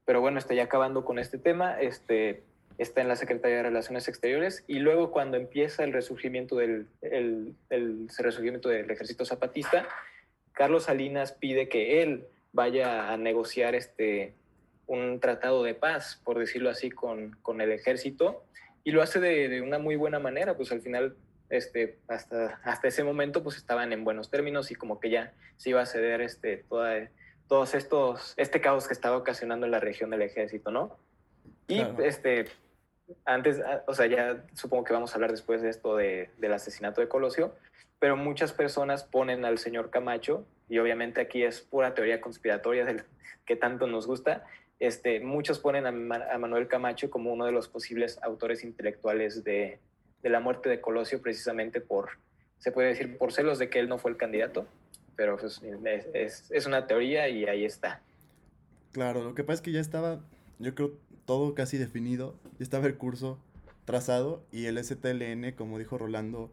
Pero 0.05 0.21
bueno, 0.21 0.39
estoy 0.39 0.59
acabando 0.59 1.05
con 1.05 1.19
este 1.19 1.39
tema. 1.39 1.81
Este, 1.81 2.43
está 2.83 3.03
en 3.03 3.09
la 3.09 3.17
Secretaría 3.17 3.59
de 3.59 3.63
Relaciones 3.65 4.09
Exteriores 4.09 4.65
y 4.67 4.79
luego 4.79 5.11
cuando 5.11 5.37
empieza 5.37 5.85
el 5.85 5.93
resurgimiento 5.93 6.57
del, 6.57 6.87
el, 7.03 7.55
el 7.69 8.09
resurgimiento 8.19 8.69
del 8.69 8.91
ejército 8.91 9.25
zapatista, 9.25 9.87
Carlos 10.53 10.85
Salinas 10.85 11.33
pide 11.33 11.69
que 11.69 12.03
él 12.03 12.27
vaya 12.53 13.13
a 13.13 13.17
negociar 13.17 13.75
este, 13.75 14.35
un 14.87 15.21
tratado 15.21 15.63
de 15.63 15.75
paz, 15.75 16.21
por 16.25 16.39
decirlo 16.39 16.71
así, 16.71 16.91
con, 16.91 17.37
con 17.43 17.61
el 17.61 17.71
ejército 17.71 18.45
y 18.83 18.93
lo 18.93 19.03
hace 19.03 19.21
de, 19.21 19.49
de, 19.49 19.61
una 19.61 19.79
muy 19.79 19.97
buena 19.97 20.19
manera, 20.19 20.57
pues 20.57 20.73
al 20.73 20.81
final 20.81 21.17
este, 21.51 21.99
hasta, 22.09 22.61
hasta 22.65 22.89
ese 22.89 23.05
momento 23.05 23.43
pues 23.43 23.57
estaban 23.57 23.93
en 23.93 24.05
buenos 24.05 24.31
términos 24.31 24.71
y 24.71 24.75
como 24.75 25.01
que 25.01 25.11
ya 25.11 25.35
se 25.59 25.71
iba 25.71 25.83
a 25.83 25.87
ceder 25.87 26.23
este, 26.23 26.65
toda, 26.69 27.11
todos 27.47 27.75
estos, 27.75 28.35
este 28.37 28.61
caos 28.61 28.89
que 28.89 28.95
estaba 28.95 29.19
ocasionando 29.19 29.67
en 29.67 29.73
la 29.73 29.81
región 29.81 30.11
del 30.11 30.23
ejército, 30.23 30.71
¿no? 30.71 30.97
Y 31.69 31.85
este, 32.03 32.47
antes, 33.25 33.61
ah, 33.61 33.83
o 33.87 33.95
sea, 33.95 34.07
ya 34.07 34.45
supongo 34.55 34.85
que 34.85 34.93
vamos 34.93 35.13
a 35.13 35.15
hablar 35.15 35.31
después 35.31 35.63
de 35.63 35.71
esto 35.71 35.97
de, 35.97 36.31
del 36.39 36.53
asesinato 36.53 37.01
de 37.01 37.09
Colosio, 37.09 37.55
pero 37.99 38.17
muchas 38.17 38.53
personas 38.53 39.05
ponen 39.05 39.45
al 39.45 39.59
señor 39.59 39.91
Camacho, 39.91 40.45
y 40.69 40.79
obviamente 40.79 41.21
aquí 41.21 41.43
es 41.43 41.61
pura 41.61 41.95
teoría 41.95 42.21
conspiratoria 42.21 42.85
del 42.85 43.03
que 43.45 43.57
tanto 43.57 43.87
nos 43.87 44.07
gusta, 44.07 44.45
este, 44.81 45.21
muchos 45.21 45.59
ponen 45.59 45.87
a, 45.87 45.93
Manuel 46.39 46.67
Camacho 46.67 47.11
como 47.11 47.33
uno 47.33 47.45
de 47.45 47.53
los 47.53 47.69
posibles 47.69 48.19
autores 48.23 48.65
intelectuales 48.65 49.45
de, 49.45 49.79
de, 50.23 50.31
la 50.31 50.41
muerte 50.41 50.71
de 50.71 50.81
Colosio, 50.81 51.21
precisamente 51.21 51.83
por, 51.83 52.13
se 52.59 52.73
puede 52.73 52.89
decir, 52.89 53.19
por 53.19 53.33
celos 53.33 53.59
de 53.59 53.69
que 53.69 53.79
él 53.79 53.89
no 53.89 53.99
fue 53.99 54.11
el 54.11 54.17
candidato, 54.17 54.67
pero 55.17 55.37
pues, 55.37 55.61
es, 56.15 56.51
es, 56.51 56.67
una 56.67 56.87
teoría 56.87 57.29
y 57.29 57.45
ahí 57.45 57.67
está. 57.67 58.01
Claro, 58.93 59.23
lo 59.23 59.35
que 59.35 59.45
pasa 59.45 59.57
es 59.57 59.61
que 59.61 59.73
ya 59.73 59.81
estaba, 59.81 60.21
yo 60.59 60.75
creo, 60.75 60.93
todo 61.31 61.55
casi 61.55 61.79
definido, 61.79 62.35
ya 62.59 62.65
estaba 62.65 62.89
el 62.89 62.97
curso 62.97 63.39
trazado 63.85 64.45
y 64.51 64.65
el 64.65 64.85
STLN, 64.85 65.53
como 65.53 65.79
dijo 65.79 65.97
Rolando, 65.97 66.53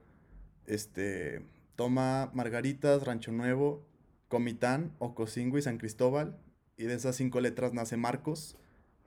este, 0.68 1.42
toma 1.76 2.30
Margaritas, 2.36 3.02
Rancho 3.02 3.32
Nuevo, 3.32 3.84
Comitán, 4.28 4.94
Ocosingo 5.00 5.58
y 5.58 5.63
San 5.63 5.80
Cristóbal, 5.80 6.38
y 6.78 6.84
de 6.84 6.94
esas 6.94 7.16
cinco 7.16 7.42
letras 7.42 7.74
nace 7.74 7.98
Marcos, 7.98 8.56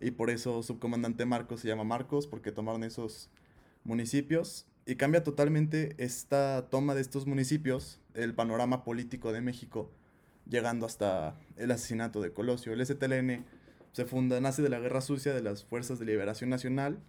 y 0.01 0.11
por 0.11 0.31
eso 0.31 0.65
subcomandante 0.65 1.25
Marcos 1.25 1.61
se 1.61 1.69
llama 1.69 1.85
Marcos, 1.85 2.27
porque 2.27 2.51
tomaron 2.51 2.83
esos 2.83 3.31
municipios, 3.85 4.67
y 4.87 4.97
cambia 4.97 5.23
totalmente 5.23 5.95
esta 5.99 6.69
toma 6.69 6.97
de 6.97 7.03
estos 7.03 7.29
municipios, 7.29 8.01
el 8.15 8.35
panorama 8.35 8.83
político 8.83 9.33
de 9.33 9.41
México, 9.41 9.89
llegando 10.49 10.85
hasta 10.85 11.37
el 11.57 11.71
asesinato 11.71 12.21
de 12.21 12.33
Colosio. 12.33 12.73
El 12.73 12.85
STLN 12.85 13.45
se 13.93 14.05
funda, 14.05 14.41
nace 14.41 14.63
de 14.63 14.69
la 14.69 14.79
guerra 14.79 15.01
sucia 15.01 15.35
de 15.35 15.43
las 15.43 15.65
Fuerzas 15.65 15.99
de 15.99 16.07
Liberación 16.07 16.51
Nacional, 16.51 17.01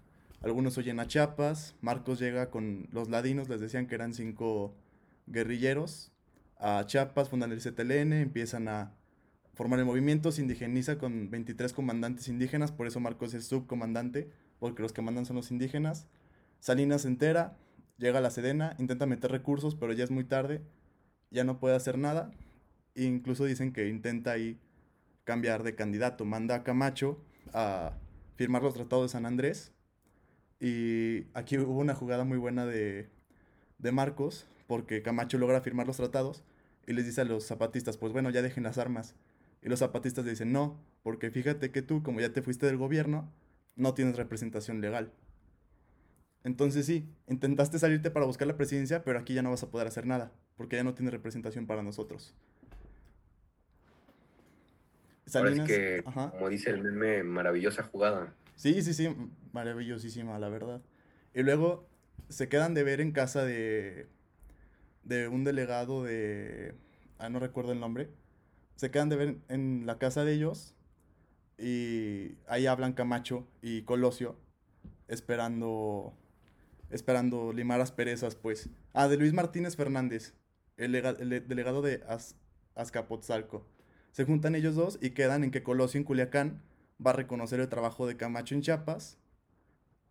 algunos 0.41 0.77
oyen 0.77 0.99
a 0.99 1.07
Chiapas, 1.07 1.75
Marcos 1.81 2.19
llega 2.19 2.49
con 2.49 2.87
los 2.91 3.09
ladinos, 3.09 3.47
les 3.47 3.61
decían 3.61 3.85
que 3.85 3.95
eran 3.95 4.13
cinco 4.13 4.73
guerrilleros, 5.27 6.11
a 6.57 6.83
Chiapas 6.85 7.29
fundan 7.29 7.51
el 7.51 7.61
ZLN, 7.61 8.13
empiezan 8.13 8.67
a 8.67 8.93
formar 9.53 9.79
el 9.79 9.85
movimiento, 9.85 10.31
se 10.31 10.41
indigeniza 10.41 10.97
con 10.97 11.29
23 11.29 11.73
comandantes 11.73 12.27
indígenas, 12.27 12.71
por 12.71 12.87
eso 12.87 12.99
Marcos 12.99 13.33
es 13.33 13.45
subcomandante, 13.45 14.31
porque 14.59 14.81
los 14.81 14.93
que 14.93 15.01
mandan 15.01 15.25
son 15.25 15.35
los 15.35 15.51
indígenas. 15.51 16.07
Salinas 16.59 17.03
se 17.03 17.09
entera, 17.09 17.57
llega 17.97 18.19
a 18.19 18.21
la 18.21 18.31
Sedena, 18.31 18.75
intenta 18.79 19.05
meter 19.05 19.31
recursos, 19.31 19.75
pero 19.75 19.93
ya 19.93 20.03
es 20.03 20.11
muy 20.11 20.23
tarde, 20.23 20.61
ya 21.29 21.43
no 21.43 21.59
puede 21.59 21.75
hacer 21.75 21.97
nada. 21.97 22.31
E 22.95 23.03
incluso 23.03 23.45
dicen 23.45 23.73
que 23.73 23.87
intenta 23.87 24.31
ahí 24.31 24.59
cambiar 25.31 25.63
de 25.63 25.75
candidato, 25.75 26.25
manda 26.25 26.55
a 26.55 26.63
Camacho 26.65 27.17
a 27.53 27.93
firmar 28.35 28.63
los 28.63 28.73
tratados 28.73 29.05
de 29.05 29.13
San 29.13 29.25
Andrés. 29.25 29.71
Y 30.59 31.27
aquí 31.33 31.57
hubo 31.57 31.79
una 31.79 31.95
jugada 31.95 32.25
muy 32.25 32.37
buena 32.37 32.65
de, 32.65 33.09
de 33.77 33.91
Marcos, 33.93 34.45
porque 34.67 35.01
Camacho 35.01 35.37
logra 35.37 35.61
firmar 35.61 35.87
los 35.87 35.95
tratados 35.95 36.43
y 36.85 36.91
les 36.91 37.05
dice 37.05 37.21
a 37.21 37.23
los 37.23 37.45
zapatistas, 37.45 37.95
pues 37.95 38.11
bueno, 38.11 38.29
ya 38.29 38.41
dejen 38.41 38.63
las 38.63 38.77
armas. 38.77 39.15
Y 39.61 39.69
los 39.69 39.79
zapatistas 39.79 40.25
dicen, 40.25 40.51
no, 40.51 40.83
porque 41.01 41.31
fíjate 41.31 41.71
que 41.71 41.81
tú, 41.81 42.03
como 42.03 42.19
ya 42.19 42.33
te 42.33 42.41
fuiste 42.41 42.65
del 42.65 42.75
gobierno, 42.75 43.31
no 43.77 43.93
tienes 43.93 44.17
representación 44.17 44.81
legal. 44.81 45.13
Entonces 46.43 46.85
sí, 46.85 47.07
intentaste 47.29 47.79
salirte 47.79 48.11
para 48.11 48.25
buscar 48.25 48.49
la 48.49 48.57
presidencia, 48.57 49.05
pero 49.05 49.17
aquí 49.17 49.33
ya 49.33 49.43
no 49.43 49.51
vas 49.51 49.63
a 49.63 49.71
poder 49.71 49.87
hacer 49.87 50.05
nada, 50.05 50.33
porque 50.57 50.75
ya 50.75 50.83
no 50.83 50.93
tienes 50.93 51.13
representación 51.13 51.67
para 51.67 51.83
nosotros. 51.83 52.35
Salinas, 55.25 55.67
que, 55.67 56.03
como 56.03 56.49
dice 56.49 56.71
el 56.71 56.81
meme, 56.81 57.23
maravillosa 57.23 57.83
jugada. 57.83 58.33
Sí, 58.55 58.81
sí, 58.81 58.93
sí, 58.93 59.15
maravillosísima, 59.53 60.37
la 60.39 60.49
verdad. 60.49 60.81
Y 61.33 61.43
luego 61.43 61.87
se 62.29 62.49
quedan 62.49 62.73
de 62.73 62.83
ver 62.83 63.01
en 63.01 63.11
casa 63.11 63.43
de, 63.43 64.07
de 65.03 65.27
un 65.27 65.43
delegado 65.43 66.03
de... 66.03 66.75
Ah, 67.17 67.29
no 67.29 67.39
recuerdo 67.39 67.71
el 67.71 67.79
nombre 67.79 68.09
se 68.81 68.89
quedan 68.89 69.09
de 69.09 69.15
ver 69.15 69.37
en 69.47 69.85
la 69.85 69.99
casa 69.99 70.25
de 70.25 70.33
ellos 70.33 70.73
y 71.59 72.31
ahí 72.47 72.65
hablan 72.65 72.93
Camacho 72.93 73.47
y 73.61 73.83
Colosio 73.83 74.39
esperando 75.07 76.17
esperando 76.89 77.53
limar 77.53 77.79
asperezas, 77.79 78.33
pues. 78.33 78.71
Ah, 78.93 79.07
de 79.07 79.17
Luis 79.17 79.33
Martínez 79.33 79.75
Fernández, 79.75 80.33
el, 80.77 80.93
delegado 81.47 81.83
de 81.83 82.03
Azcapotzalco. 82.73 83.67
Se 84.11 84.25
juntan 84.25 84.55
ellos 84.55 84.75
dos 84.75 84.99
y 85.01 85.11
quedan 85.11 85.43
en 85.43 85.51
que 85.51 85.63
Colosio 85.63 85.97
en 85.97 86.03
Culiacán 86.03 86.61
va 87.05 87.11
a 87.11 87.15
reconocer 87.15 87.59
el 87.59 87.69
trabajo 87.69 88.07
de 88.07 88.17
Camacho 88.17 88.55
en 88.55 88.61
Chiapas. 88.61 89.17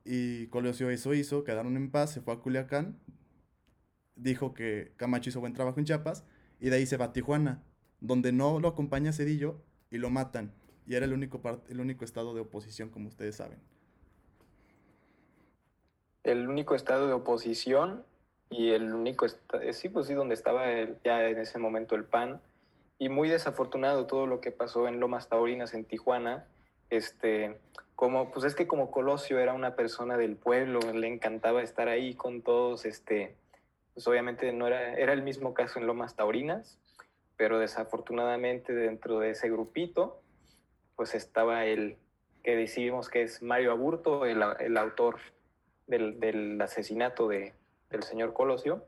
Y 0.04 0.46
Colosio 0.48 0.90
eso 0.90 1.14
hizo, 1.14 1.44
quedaron 1.44 1.76
en 1.76 1.90
paz, 1.90 2.12
se 2.12 2.20
fue 2.20 2.34
a 2.34 2.38
Culiacán, 2.38 2.98
dijo 4.16 4.54
que 4.54 4.92
Camacho 4.96 5.28
hizo 5.28 5.40
buen 5.40 5.52
trabajo 5.52 5.78
en 5.78 5.84
Chiapas 5.84 6.24
y 6.58 6.70
de 6.70 6.76
ahí 6.76 6.86
se 6.86 6.96
va 6.96 7.06
a 7.06 7.12
Tijuana 7.12 7.62
donde 8.00 8.32
no 8.32 8.58
lo 8.60 8.68
acompaña 8.68 9.12
Cedillo 9.12 9.56
y 9.90 9.98
lo 9.98 10.10
matan. 10.10 10.52
Y 10.86 10.94
era 10.94 11.04
el 11.04 11.12
único, 11.12 11.40
el 11.68 11.80
único 11.80 12.04
estado 12.04 12.34
de 12.34 12.40
oposición, 12.40 12.88
como 12.88 13.08
ustedes 13.08 13.36
saben. 13.36 13.58
El 16.24 16.48
único 16.48 16.74
estado 16.74 17.06
de 17.06 17.12
oposición 17.12 18.04
y 18.48 18.70
el 18.70 18.92
único, 18.92 19.26
eh, 19.26 19.72
sí, 19.72 19.88
pues 19.88 20.06
sí, 20.06 20.14
donde 20.14 20.34
estaba 20.34 20.66
ya 21.04 21.28
en 21.28 21.38
ese 21.38 21.58
momento 21.58 21.94
el 21.94 22.04
PAN. 22.04 22.40
Y 23.00 23.08
muy 23.08 23.30
desafortunado 23.30 24.06
todo 24.06 24.26
lo 24.26 24.42
que 24.42 24.52
pasó 24.52 24.86
en 24.86 25.00
Lomas 25.00 25.30
Taurinas, 25.30 25.72
en 25.72 25.86
Tijuana. 25.86 26.46
Este, 26.90 27.58
como, 27.96 28.30
pues 28.30 28.44
es 28.44 28.54
que 28.54 28.66
como 28.66 28.90
Colosio 28.90 29.38
era 29.38 29.54
una 29.54 29.74
persona 29.74 30.18
del 30.18 30.36
pueblo, 30.36 30.80
le 30.92 31.08
encantaba 31.08 31.62
estar 31.62 31.88
ahí 31.88 32.12
con 32.14 32.42
todos, 32.42 32.84
este, 32.84 33.36
pues 33.94 34.06
obviamente 34.06 34.52
no 34.52 34.66
era, 34.66 34.92
era 34.98 35.14
el 35.14 35.22
mismo 35.22 35.54
caso 35.54 35.78
en 35.78 35.86
Lomas 35.86 36.14
Taurinas, 36.14 36.78
pero 37.38 37.58
desafortunadamente 37.58 38.74
dentro 38.74 39.18
de 39.18 39.30
ese 39.30 39.48
grupito, 39.48 40.20
pues 40.94 41.14
estaba 41.14 41.64
el 41.64 41.96
que 42.44 42.54
decidimos 42.54 43.08
que 43.08 43.22
es 43.22 43.40
Mario 43.40 43.72
Aburto, 43.72 44.26
el, 44.26 44.44
el 44.58 44.76
autor 44.76 45.20
del, 45.86 46.20
del 46.20 46.60
asesinato 46.60 47.28
de, 47.28 47.54
del 47.88 48.02
señor 48.02 48.34
Colosio, 48.34 48.84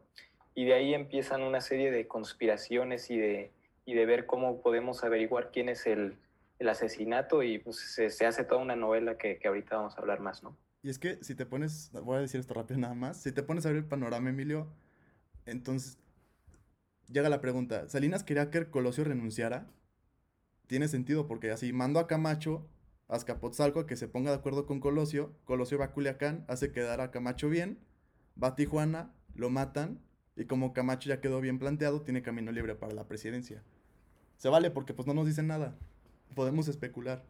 y 0.54 0.66
de 0.66 0.74
ahí 0.74 0.92
empiezan 0.92 1.42
una 1.42 1.62
serie 1.62 1.90
de 1.90 2.06
conspiraciones 2.06 3.10
y 3.10 3.16
de, 3.16 3.52
y 3.84 3.94
de 3.94 4.06
ver 4.06 4.26
cómo 4.26 4.60
podemos 4.62 5.02
averiguar 5.04 5.50
quién 5.52 5.68
es 5.68 5.86
el, 5.86 6.16
el 6.58 6.68
asesinato 6.68 7.42
y 7.42 7.58
pues 7.58 7.76
se, 7.76 8.26
hace 8.26 8.44
toda 8.44 8.60
una 8.60 8.76
novela 8.76 9.18
que, 9.18 9.38
que, 9.38 9.48
ahorita 9.48 9.76
vamos 9.76 9.96
a 9.96 10.00
hablar 10.00 10.20
más, 10.20 10.42
¿no? 10.42 10.56
Y 10.82 10.90
es 10.90 10.98
que 10.98 11.22
si 11.22 11.34
te 11.34 11.46
pones, 11.46 11.90
voy 11.92 12.16
a 12.16 12.20
decir 12.20 12.40
esto 12.40 12.54
rápido 12.54 12.80
nada 12.80 12.94
más, 12.94 13.22
si 13.22 13.32
te 13.32 13.42
pones 13.42 13.66
a 13.66 13.68
ver 13.68 13.78
el 13.78 13.84
panorama, 13.84 14.30
Emilio, 14.30 14.68
entonces 15.46 15.98
llega 17.08 17.28
la 17.28 17.40
pregunta, 17.40 17.88
¿Salinas 17.88 18.24
quería 18.24 18.50
que 18.50 18.70
Colosio 18.70 19.04
renunciara? 19.04 19.66
Tiene 20.66 20.88
sentido 20.88 21.26
porque 21.26 21.50
así 21.50 21.72
mando 21.72 22.00
a 22.00 22.06
Camacho 22.06 22.66
a 23.08 23.16
Azcapotzalco 23.16 23.80
a 23.80 23.86
que 23.86 23.96
se 23.96 24.08
ponga 24.08 24.30
de 24.30 24.38
acuerdo 24.38 24.64
con 24.64 24.80
Colosio, 24.80 25.32
Colosio 25.44 25.78
va 25.78 25.86
a 25.86 25.92
Culiacán, 25.92 26.44
hace 26.48 26.72
quedar 26.72 27.00
a 27.00 27.10
Camacho 27.10 27.48
bien, 27.48 27.78
va 28.42 28.48
a 28.48 28.54
Tijuana, 28.54 29.12
lo 29.34 29.50
matan 29.50 30.00
y 30.36 30.44
como 30.46 30.72
Camacho 30.72 31.08
ya 31.08 31.20
quedó 31.20 31.40
bien 31.40 31.58
planteado, 31.58 32.02
tiene 32.02 32.22
camino 32.22 32.52
libre 32.52 32.74
para 32.74 32.94
la 32.94 33.04
presidencia. 33.04 33.62
Se 34.36 34.48
vale 34.48 34.70
porque 34.70 34.94
pues 34.94 35.06
no 35.06 35.14
nos 35.14 35.26
dicen 35.26 35.46
nada, 35.46 35.74
podemos 36.34 36.68
especular. 36.68 37.22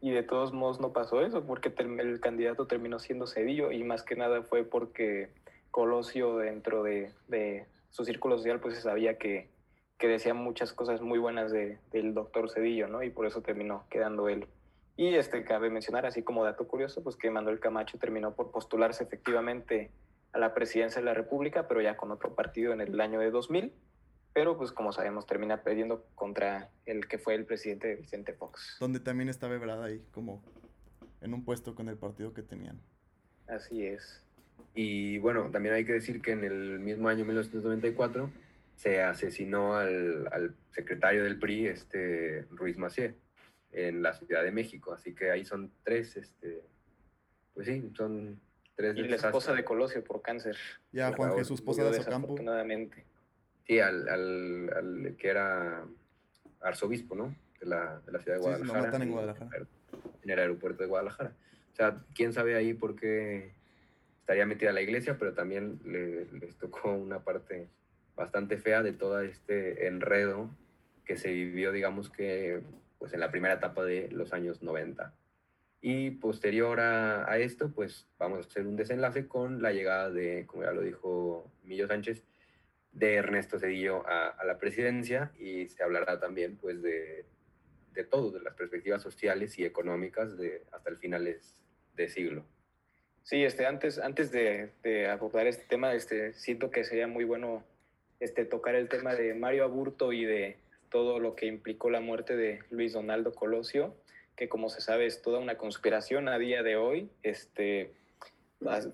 Y 0.00 0.10
de 0.10 0.22
todos 0.22 0.52
modos 0.52 0.80
no 0.80 0.92
pasó 0.92 1.22
eso, 1.22 1.44
porque 1.46 1.72
el 1.78 2.20
candidato 2.20 2.66
terminó 2.66 2.98
siendo 2.98 3.26
Cedillo 3.26 3.72
y 3.72 3.82
más 3.84 4.02
que 4.02 4.16
nada 4.16 4.42
fue 4.42 4.64
porque 4.64 5.30
Colosio 5.70 6.36
dentro 6.36 6.82
de, 6.82 7.12
de 7.28 7.66
su 7.90 8.04
círculo 8.04 8.36
social 8.36 8.60
pues 8.60 8.76
se 8.76 8.82
sabía 8.82 9.18
que, 9.18 9.48
que 9.98 10.08
decía 10.08 10.34
muchas 10.34 10.72
cosas 10.72 11.00
muy 11.00 11.18
buenas 11.18 11.50
de, 11.50 11.78
del 11.90 12.14
doctor 12.14 12.50
Cedillo, 12.50 12.88
¿no? 12.88 13.02
Y 13.02 13.10
por 13.10 13.26
eso 13.26 13.40
terminó 13.40 13.84
quedando 13.90 14.28
él. 14.28 14.46
Y 14.96 15.14
este, 15.14 15.42
cabe 15.44 15.70
mencionar, 15.70 16.06
así 16.06 16.22
como 16.22 16.44
dato 16.44 16.68
curioso, 16.68 17.02
pues 17.02 17.16
que 17.16 17.30
Manuel 17.30 17.58
Camacho 17.58 17.98
terminó 17.98 18.34
por 18.34 18.50
postularse 18.52 19.04
efectivamente 19.04 19.90
a 20.34 20.38
la 20.38 20.52
presidencia 20.52 21.00
de 21.00 21.06
la 21.06 21.14
República, 21.14 21.68
pero 21.68 21.80
ya 21.80 21.96
con 21.96 22.10
otro 22.10 22.34
partido 22.34 22.72
en 22.72 22.80
el 22.80 23.00
año 23.00 23.20
de 23.20 23.30
2000, 23.30 23.72
pero 24.32 24.58
pues 24.58 24.72
como 24.72 24.92
sabemos 24.92 25.26
termina 25.26 25.62
perdiendo 25.62 26.04
contra 26.16 26.70
el 26.86 27.06
que 27.06 27.18
fue 27.18 27.36
el 27.36 27.46
presidente 27.46 27.94
Vicente 27.94 28.34
Fox. 28.34 28.76
Donde 28.80 28.98
también 28.98 29.28
estaba 29.28 29.54
Ebrard 29.54 29.82
ahí, 29.82 30.02
como 30.10 30.42
en 31.20 31.34
un 31.34 31.44
puesto 31.44 31.76
con 31.76 31.88
el 31.88 31.96
partido 31.96 32.34
que 32.34 32.42
tenían. 32.42 32.80
Así 33.46 33.86
es. 33.86 34.22
Y 34.74 35.18
bueno, 35.18 35.50
también 35.52 35.76
hay 35.76 35.84
que 35.84 35.92
decir 35.92 36.20
que 36.20 36.32
en 36.32 36.42
el 36.42 36.80
mismo 36.80 37.08
año 37.08 37.24
1994 37.24 38.28
se 38.74 39.02
asesinó 39.02 39.76
al, 39.76 40.28
al 40.32 40.56
secretario 40.72 41.22
del 41.22 41.38
PRI, 41.38 41.68
este, 41.68 42.44
Ruiz 42.50 42.76
Macié, 42.76 43.14
en 43.70 44.02
la 44.02 44.14
Ciudad 44.14 44.42
de 44.42 44.50
México. 44.50 44.92
Así 44.92 45.14
que 45.14 45.30
ahí 45.30 45.44
son 45.44 45.70
tres, 45.84 46.16
este, 46.16 46.64
pues 47.54 47.68
sí, 47.68 47.92
son 47.96 48.40
y 48.78 49.08
la 49.08 49.16
esposa 49.16 49.52
de 49.52 49.64
Colosio 49.64 50.02
por 50.02 50.22
cáncer. 50.22 50.56
Ya, 50.92 51.12
Juan 51.12 51.36
Jesús 51.36 51.60
Posadas 51.60 51.98
Ocampo. 52.00 52.26
Afortunadamente. 52.26 53.04
Sí, 53.66 53.80
al, 53.80 54.08
al, 54.08 54.70
al, 54.74 55.16
que 55.16 55.28
era 55.28 55.84
arzobispo, 56.60 57.14
¿no? 57.14 57.34
De 57.60 57.66
la, 57.66 58.00
de 58.04 58.12
la 58.12 58.18
ciudad 58.18 58.36
de 58.36 58.42
Guadalajara. 58.42 58.72
Sí, 58.72 58.76
lo 58.76 58.86
matan 58.86 59.02
en 59.02 59.10
Guadalajara. 59.12 59.66
En 60.22 60.30
el 60.30 60.38
aeropuerto 60.38 60.82
de 60.82 60.88
Guadalajara. 60.88 61.32
O 61.72 61.76
sea, 61.76 62.02
quién 62.14 62.32
sabe 62.32 62.56
ahí 62.56 62.74
por 62.74 62.96
qué 62.96 63.52
estaría 64.20 64.46
metida 64.46 64.72
la 64.72 64.82
iglesia, 64.82 65.18
pero 65.18 65.34
también 65.34 65.80
le, 65.84 66.26
les 66.38 66.56
tocó 66.56 66.92
una 66.92 67.20
parte 67.20 67.68
bastante 68.16 68.58
fea 68.58 68.82
de 68.82 68.92
todo 68.92 69.20
este 69.20 69.86
enredo 69.86 70.50
que 71.04 71.16
se 71.16 71.30
vivió, 71.32 71.72
digamos 71.72 72.10
que, 72.10 72.62
pues 72.98 73.12
en 73.12 73.20
la 73.20 73.30
primera 73.30 73.54
etapa 73.54 73.84
de 73.84 74.08
los 74.10 74.32
años 74.32 74.62
90. 74.62 75.12
Y 75.86 76.12
posterior 76.12 76.80
a, 76.80 77.36
esto, 77.36 77.70
pues 77.70 78.08
vamos 78.18 78.38
a 78.38 78.48
hacer 78.48 78.66
un 78.66 78.74
desenlace 78.74 79.28
con 79.28 79.60
la 79.60 79.70
llegada 79.70 80.10
de, 80.10 80.46
como 80.46 80.62
ya 80.62 80.72
lo 80.72 80.80
dijo 80.80 81.52
Millo 81.62 81.86
Sánchez, 81.86 82.24
de 82.92 83.16
Ernesto 83.16 83.58
Cedillo 83.58 84.02
a, 84.08 84.28
a 84.28 84.46
la 84.46 84.56
presidencia 84.56 85.30
y 85.38 85.68
se 85.68 85.82
hablará 85.82 86.18
también 86.18 86.56
pues 86.56 86.80
de, 86.80 87.26
de 87.92 88.04
todo, 88.04 88.30
de 88.30 88.40
las 88.40 88.54
perspectivas 88.54 89.02
sociales 89.02 89.58
y 89.58 89.66
económicas 89.66 90.38
de, 90.38 90.62
hasta 90.72 90.88
el 90.88 90.96
finales 90.96 91.60
de 91.94 92.08
siglo. 92.08 92.46
Sí, 93.22 93.44
este, 93.44 93.66
antes, 93.66 93.98
antes 93.98 94.32
de, 94.32 94.70
de, 94.82 95.08
abordar 95.08 95.46
este 95.46 95.66
tema, 95.66 95.92
este, 95.92 96.32
siento 96.32 96.70
que 96.70 96.84
sería 96.84 97.08
muy 97.08 97.24
bueno 97.24 97.62
este, 98.20 98.46
tocar 98.46 98.74
el 98.74 98.88
tema 98.88 99.14
de 99.14 99.34
Mario 99.34 99.64
Aburto 99.64 100.14
y 100.14 100.24
de 100.24 100.56
todo 100.88 101.18
lo 101.18 101.34
que 101.34 101.44
implicó 101.44 101.90
la 101.90 102.00
muerte 102.00 102.36
de 102.36 102.60
Luis 102.70 102.94
Donaldo 102.94 103.34
Colosio 103.34 103.94
que 104.36 104.48
como 104.48 104.68
se 104.68 104.80
sabe 104.80 105.06
es 105.06 105.22
toda 105.22 105.38
una 105.38 105.56
conspiración 105.56 106.28
a 106.28 106.38
día 106.38 106.62
de 106.62 106.76
hoy. 106.76 107.10
Este, 107.22 107.92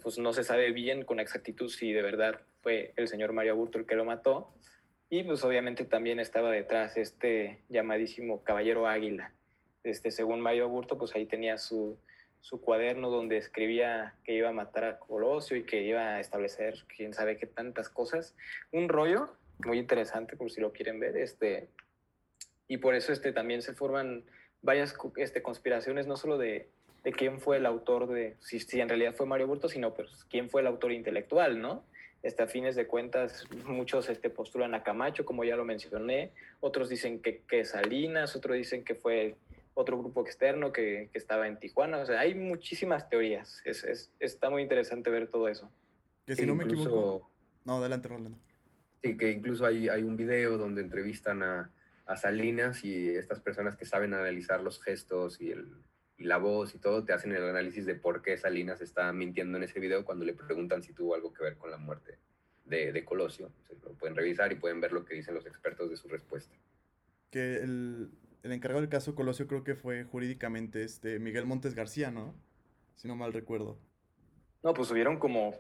pues 0.03 0.19
no 0.19 0.33
se 0.33 0.45
sabe 0.45 0.73
bien 0.73 1.05
con 1.05 1.21
exactitud 1.21 1.69
si 1.69 1.93
de 1.93 2.03
verdad 2.03 2.41
fue 2.63 2.93
el 2.97 3.09
señor 3.09 3.33
Mario 3.33 3.53
Aburto 3.53 3.79
el 3.79 3.87
que 3.87 3.95
lo 3.95 4.05
mató. 4.05 4.53
Y 5.09 5.25
pues 5.25 5.43
obviamente 5.45 5.85
también 5.85 6.21
estaba 6.21 6.51
detrás 6.51 6.97
este 6.97 7.63
llamadísimo 7.69 8.45
Caballero 8.45 8.87
Águila. 8.87 9.33
Este, 9.83 10.11
según 10.11 10.41
Mario 10.41 10.65
Aburto, 10.65 10.99
pues 10.99 11.15
ahí 11.15 11.27
tenía 11.27 11.59
su, 11.59 11.99
su 12.41 12.61
cuaderno 12.61 13.11
donde 13.11 13.37
escribía 13.37 14.15
que 14.25 14.35
iba 14.35 14.51
a 14.51 14.53
matar 14.53 14.85
a 14.85 14.99
Colosio 14.99 15.57
y 15.57 15.65
que 15.65 15.83
iba 15.83 16.15
a 16.15 16.21
establecer 16.21 16.85
quién 16.95 17.13
sabe 17.13 17.39
qué 17.39 17.47
tantas 17.47 17.89
cosas. 17.89 18.37
Un 18.73 18.89
rollo 18.89 19.37
muy 19.65 19.79
interesante, 19.79 20.37
por 20.37 20.51
si 20.51 20.61
lo 20.61 20.73
quieren 20.73 21.01
ver. 21.01 21.17
Este, 21.17 21.69
y 22.69 22.77
por 22.77 22.95
eso 22.95 23.13
este, 23.13 23.33
también 23.33 23.63
se 23.63 23.75
forman 23.75 24.25
varias 24.63 24.95
este, 25.17 25.43
conspiraciones, 25.43 26.07
no 26.07 26.17
solo 26.17 26.39
de, 26.39 26.69
de 27.05 27.13
quién 27.13 27.41
fue 27.41 27.57
el 27.57 27.67
autor 27.67 28.09
de, 28.09 28.37
si, 28.41 28.61
si, 28.61 28.81
en 28.81 28.89
realidad 28.89 29.15
fue 29.15 29.27
Mario 29.27 29.47
Burto, 29.47 29.69
sino 29.69 29.95
pues 29.95 30.25
quién 30.29 30.51
fue 30.51 30.61
el 30.61 30.67
autor 30.67 30.93
intelectual, 30.93 31.61
¿no? 31.61 31.85
Este, 32.23 32.43
a 32.43 32.47
fines 32.47 32.77
de 32.77 32.87
cuentas, 32.87 33.47
muchos 33.65 34.11
este, 34.11 34.29
postulan 34.29 34.75
a 34.75 34.83
Camacho, 34.83 35.25
como 35.25 35.45
ya 35.45 35.57
lo 35.57 35.65
mencioné, 35.65 36.33
otros 36.61 36.91
dicen 36.91 37.23
que, 37.23 37.43
que 37.49 37.65
Salinas, 37.65 38.37
otros 38.37 38.57
dicen 38.57 38.85
que 38.85 38.95
fue 38.95 39.37
otro 39.73 39.99
grupo 39.99 40.21
externo 40.21 40.73
que, 40.73 41.09
que, 41.11 41.19
estaba 41.19 41.49
en 41.49 41.59
Tijuana, 41.59 41.99
o 41.99 42.07
sea, 42.07 42.21
hay 42.21 42.35
muchísimas 42.35 43.09
teorías, 43.09 43.63
es, 43.65 43.85
es, 43.85 44.13
está 44.19 44.51
muy 44.51 44.63
interesante 44.63 45.09
ver 45.09 45.29
todo 45.29 45.49
eso. 45.49 45.71
Que 46.27 46.37
si 46.37 46.45
no 46.45 46.55
me 46.55 46.65
equivoco... 46.65 47.31
No, 47.65 47.77
adelante, 47.77 48.09
Rolando. 48.09 48.39
Sí, 49.03 49.17
que 49.17 49.31
incluso 49.31 49.65
hay, 49.65 49.89
hay 49.89 50.03
un 50.03 50.17
video 50.17 50.59
donde 50.59 50.83
entrevistan 50.83 51.43
a, 51.43 51.71
a 52.11 52.17
Salinas 52.17 52.85
y 52.85 53.09
estas 53.11 53.41
personas 53.41 53.77
que 53.77 53.85
saben 53.85 54.15
analizar 54.15 54.61
los 54.61 54.83
gestos 54.83 55.41
y, 55.41 55.53
el, 55.53 55.69
y 56.19 56.25
la 56.25 56.39
voz 56.39 56.75
y 56.75 56.79
todo, 56.79 57.05
te 57.05 57.13
hacen 57.13 57.31
el 57.31 57.45
análisis 57.45 57.87
de 57.87 57.95
por 57.95 58.21
qué 58.21 58.37
Salinas 58.37 58.81
está 58.81 59.13
mintiendo 59.13 59.57
en 59.59 59.63
ese 59.63 59.79
video 59.79 60.05
cuando 60.05 60.25
le 60.25 60.35
preguntan 60.35 60.83
si 60.83 60.93
tuvo 60.93 61.15
algo 61.15 61.33
que 61.33 61.45
ver 61.45 61.57
con 61.57 61.71
la 61.71 61.77
muerte 61.77 62.19
de, 62.65 62.93
de 62.93 63.05
Colosio. 63.05 63.53
lo 63.85 63.93
pueden 63.93 64.17
revisar 64.17 64.51
y 64.51 64.57
pueden 64.57 64.81
ver 64.81 64.93
lo 64.93 65.05
que 65.05 65.15
dicen 65.15 65.37
los 65.37 65.47
expertos 65.47 65.89
de 65.89 65.97
su 65.97 66.09
respuesta. 66.09 66.53
Que 67.31 67.59
el, 67.59 68.11
el 68.43 68.53
encargado 68.53 68.81
del 68.81 68.91
caso 68.91 69.15
Colosio 69.15 69.47
creo 69.47 69.63
que 69.63 69.77
fue 69.77 70.03
jurídicamente 70.03 70.83
este 70.83 71.21
Miguel 71.21 71.47
Montes 71.47 71.77
García, 71.77 72.11
¿no? 72.11 72.35
Si 72.97 73.07
no 73.07 73.15
mal 73.15 73.33
recuerdo. 73.33 73.79
No, 74.65 74.75
pues 74.75 74.91
hubieron 74.91 75.21
como 75.21 75.55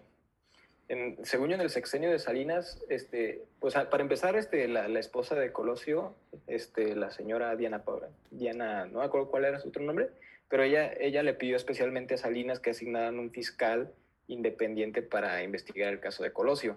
en, 0.91 1.25
según 1.25 1.51
yo, 1.51 1.55
en 1.55 1.61
el 1.61 1.71
sexenio 1.71 2.11
de 2.11 2.19
Salinas, 2.19 2.83
este, 2.89 3.45
pues 3.61 3.75
para 3.75 4.03
empezar, 4.03 4.35
este, 4.35 4.67
la, 4.67 4.89
la, 4.89 4.99
esposa 4.99 5.37
de 5.37 5.53
Colosio, 5.53 6.17
este, 6.49 6.97
la 6.97 7.13
señora 7.13 7.55
Diana, 7.55 7.85
Diana, 8.33 8.87
no 8.87 8.99
me 8.99 9.05
acuerdo 9.05 9.31
cuál 9.31 9.45
era 9.45 9.61
su 9.61 9.69
otro 9.69 9.85
nombre, 9.85 10.09
pero 10.49 10.65
ella, 10.65 10.93
ella 10.99 11.23
le 11.23 11.35
pidió 11.35 11.55
especialmente 11.55 12.15
a 12.15 12.19
Salinas 12.19 12.59
que 12.59 12.71
asignaran 12.71 13.21
un 13.21 13.31
fiscal 13.31 13.93
independiente 14.27 15.01
para 15.01 15.45
investigar 15.45 15.93
el 15.93 16.01
caso 16.01 16.25
de 16.25 16.33
Colosio. 16.33 16.77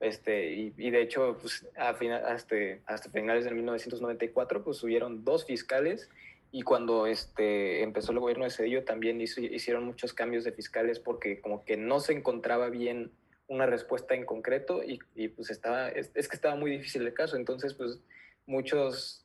Este, 0.00 0.52
y, 0.52 0.90
de 0.90 1.00
hecho, 1.00 1.38
pues, 1.40 1.66
a 1.76 1.94
final, 1.94 2.26
hasta, 2.26 2.56
hasta 2.84 3.10
finales 3.10 3.46
de 3.46 3.52
1994, 3.52 4.64
pues 4.64 4.76
subieron 4.76 5.24
dos 5.24 5.46
fiscales 5.46 6.10
y 6.52 6.60
cuando 6.60 7.06
este, 7.06 7.82
empezó 7.82 8.12
el 8.12 8.18
gobierno 8.18 8.44
de 8.44 8.50
Cedillo 8.50 8.84
también 8.84 9.18
hizo, 9.18 9.40
hicieron 9.40 9.84
muchos 9.84 10.12
cambios 10.12 10.44
de 10.44 10.52
fiscales 10.52 11.00
porque 11.00 11.40
como 11.40 11.64
que 11.64 11.78
no 11.78 12.00
se 12.00 12.12
encontraba 12.12 12.68
bien 12.68 13.12
una 13.48 13.66
respuesta 13.66 14.14
en 14.14 14.24
concreto 14.24 14.82
y, 14.82 15.28
pues 15.28 15.50
estaba, 15.50 15.88
es, 15.88 16.10
es, 16.14 16.28
que 16.28 16.36
estaba 16.36 16.56
muy 16.56 16.70
difícil 16.70 17.02
el 17.06 17.14
caso, 17.14 17.36
entonces 17.36 17.74
pues 17.74 18.00
muchos, 18.46 19.24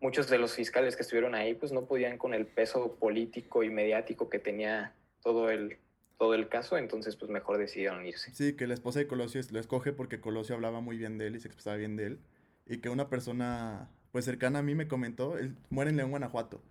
muchos 0.00 0.28
de 0.28 0.38
los 0.38 0.54
fiscales 0.54 0.96
que 0.96 1.02
estuvieron 1.02 1.34
ahí 1.34 1.54
pues 1.54 1.72
no 1.72 1.86
podían 1.86 2.18
con 2.18 2.34
el 2.34 2.46
peso 2.46 2.96
político 2.96 3.62
y 3.62 3.70
mediático 3.70 4.28
que 4.28 4.38
tenía 4.38 4.94
todo 5.22 5.50
el, 5.50 5.78
todo 6.18 6.34
el 6.34 6.48
caso, 6.48 6.78
entonces 6.78 7.16
pues 7.16 7.30
mejor 7.30 7.58
decidieron 7.58 8.06
irse. 8.06 8.32
Sí, 8.34 8.54
que 8.54 8.66
la 8.66 8.74
esposa 8.74 9.00
de 9.00 9.06
Colosio 9.06 9.40
lo 9.50 9.58
escoge 9.58 9.92
porque 9.92 10.20
Colosio 10.20 10.54
hablaba 10.54 10.80
muy 10.80 10.96
bien 10.96 11.18
de 11.18 11.26
él 11.26 11.36
y 11.36 11.40
se 11.40 11.48
expresaba 11.48 11.76
bien 11.76 11.96
de 11.96 12.06
él, 12.06 12.20
y 12.66 12.78
que 12.78 12.88
una 12.88 13.08
persona 13.08 13.90
pues 14.12 14.24
cercana 14.24 14.60
a 14.60 14.62
mí 14.62 14.76
me 14.76 14.86
comentó, 14.86 15.38
él 15.38 15.56
muere 15.70 15.90
en 15.90 15.96
León, 15.96 16.10
Guanajuato, 16.10 16.62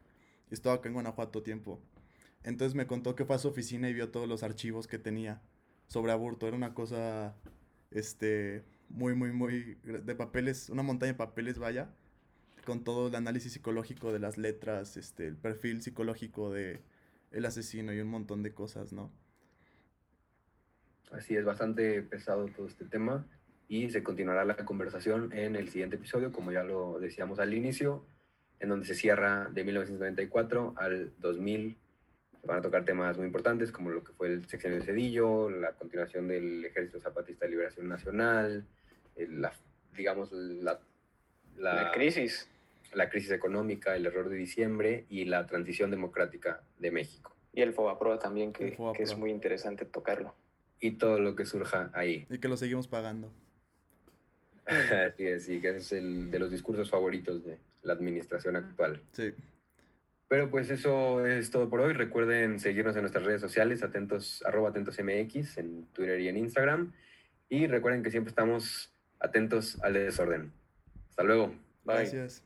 y 0.50 0.54
estaba 0.54 0.76
acá 0.76 0.88
en 0.88 0.94
Guanajuato 0.94 1.44
tiempo, 1.44 1.82
entonces 2.44 2.74
me 2.74 2.88
contó 2.88 3.16
que 3.16 3.26
fue 3.26 3.36
a 3.36 3.40
su 3.40 3.50
oficina 3.50 3.90
y 3.90 3.94
vio 3.94 4.10
todos 4.10 4.30
los 4.30 4.44
archivos 4.44 4.88
que 4.88 4.98
tenía 4.98 5.42
sobre 5.94 6.12
aborto. 6.12 6.48
Era 6.48 6.58
una 6.58 6.74
cosa, 6.74 7.36
este, 7.92 8.64
muy, 8.90 9.14
muy, 9.14 9.32
muy, 9.32 9.78
de 9.84 10.16
papeles, 10.16 10.70
una 10.70 10.82
montaña 10.82 11.12
de 11.14 11.18
papeles, 11.18 11.60
vaya, 11.60 11.90
con 12.66 12.84
todo 12.84 13.10
el 13.10 13.16
análisis 13.16 13.54
psicológico 13.54 14.12
de 14.12 14.20
las 14.20 14.38
letras, 14.38 14.98
este, 14.98 15.28
el 15.28 15.38
perfil 15.38 15.84
psicológico 15.84 16.52
de 16.52 16.82
el 17.32 17.46
asesino 17.46 17.94
y 17.94 18.00
un 18.00 18.10
montón 18.10 18.42
de 18.44 18.54
cosas, 18.54 18.92
¿no? 18.92 19.12
Así 21.12 21.36
es, 21.36 21.46
bastante 21.46 22.02
pesado 22.02 22.48
todo 22.48 22.68
este 22.68 22.86
tema 22.86 23.28
y 23.68 23.90
se 23.92 24.04
continuará 24.04 24.46
la 24.46 24.56
conversación 24.56 25.32
en 25.32 25.56
el 25.56 25.70
siguiente 25.70 25.98
episodio, 25.98 26.32
como 26.32 26.52
ya 26.52 26.64
lo 26.64 27.00
decíamos 27.00 27.40
al 27.40 27.54
inicio, 27.54 28.06
en 28.60 28.70
donde 28.70 28.86
se 28.86 28.96
cierra 28.96 29.50
de 29.52 29.64
1994 29.64 30.74
al 30.78 31.14
2000 31.20 31.78
van 32.44 32.60
a 32.60 32.62
tocar 32.62 32.84
temas 32.84 33.18
muy 33.18 33.28
importantes 33.28 33.72
como 33.72 33.90
lo 33.90 34.04
que 34.04 34.12
fue 34.14 34.28
el 34.28 34.46
sexenio 34.48 34.80
de 34.80 34.86
Cedillo, 34.86 35.50
la 35.50 35.72
continuación 35.72 36.28
del 36.28 36.66
Ejército 36.66 37.00
Zapatista 37.00 37.46
de 37.46 37.52
Liberación 37.52 37.88
Nacional, 37.88 38.66
la, 39.16 39.54
digamos, 39.96 40.32
la, 40.32 40.80
la, 41.58 41.84
la, 41.84 41.92
crisis. 41.92 42.50
La 42.94 43.10
crisis 43.10 43.32
económica, 43.32 43.96
el 43.96 44.06
error 44.06 44.30
de 44.30 44.36
diciembre 44.36 45.06
y 45.10 45.26
la 45.26 45.48
transición 45.48 45.90
democrática 45.90 46.62
de 46.80 46.92
México. 46.92 47.36
Y 47.54 47.62
el 47.62 47.74
FOBAPROA 47.74 48.20
también, 48.20 48.52
que, 48.52 48.76
que 48.96 49.04
es 49.04 49.18
muy 49.18 49.32
interesante 49.32 49.86
tocarlo. 49.86 50.36
Y 50.80 50.92
todo 50.92 51.20
lo 51.20 51.36
que 51.36 51.46
surja 51.46 51.92
ahí. 51.94 52.26
Y 52.30 52.40
que 52.40 52.48
lo 52.48 52.58
seguimos 52.58 52.88
pagando. 52.88 53.32
sí, 55.18 55.40
sí, 55.40 55.62
que 55.62 55.78
es 55.78 55.92
el 55.92 56.30
de 56.30 56.40
los 56.40 56.52
discursos 56.52 56.90
favoritos 56.90 57.44
de 57.46 57.58
la 57.84 57.94
administración 57.94 58.56
actual. 58.56 59.02
Sí. 59.12 59.34
Pero 60.34 60.50
pues 60.50 60.72
eso 60.72 61.24
es 61.28 61.52
todo 61.52 61.70
por 61.70 61.80
hoy. 61.80 61.94
Recuerden 61.94 62.60
seguirnos 62.60 62.96
en 62.96 63.04
nuestras 63.04 63.24
redes 63.24 63.40
sociales, 63.40 63.84
atentos, 63.84 64.44
arroba 64.48 64.70
atentosmx, 64.70 65.60
en 65.60 65.86
Twitter 65.94 66.20
y 66.22 66.28
en 66.28 66.38
Instagram. 66.38 66.92
Y 67.50 67.68
recuerden 67.68 68.02
que 68.02 68.10
siempre 68.10 68.32
estamos 68.32 68.92
atentos 69.20 69.80
al 69.84 69.94
desorden. 69.94 70.52
Hasta 71.12 71.22
luego. 71.22 71.50
Bye. 71.84 71.98
Gracias. 71.98 72.44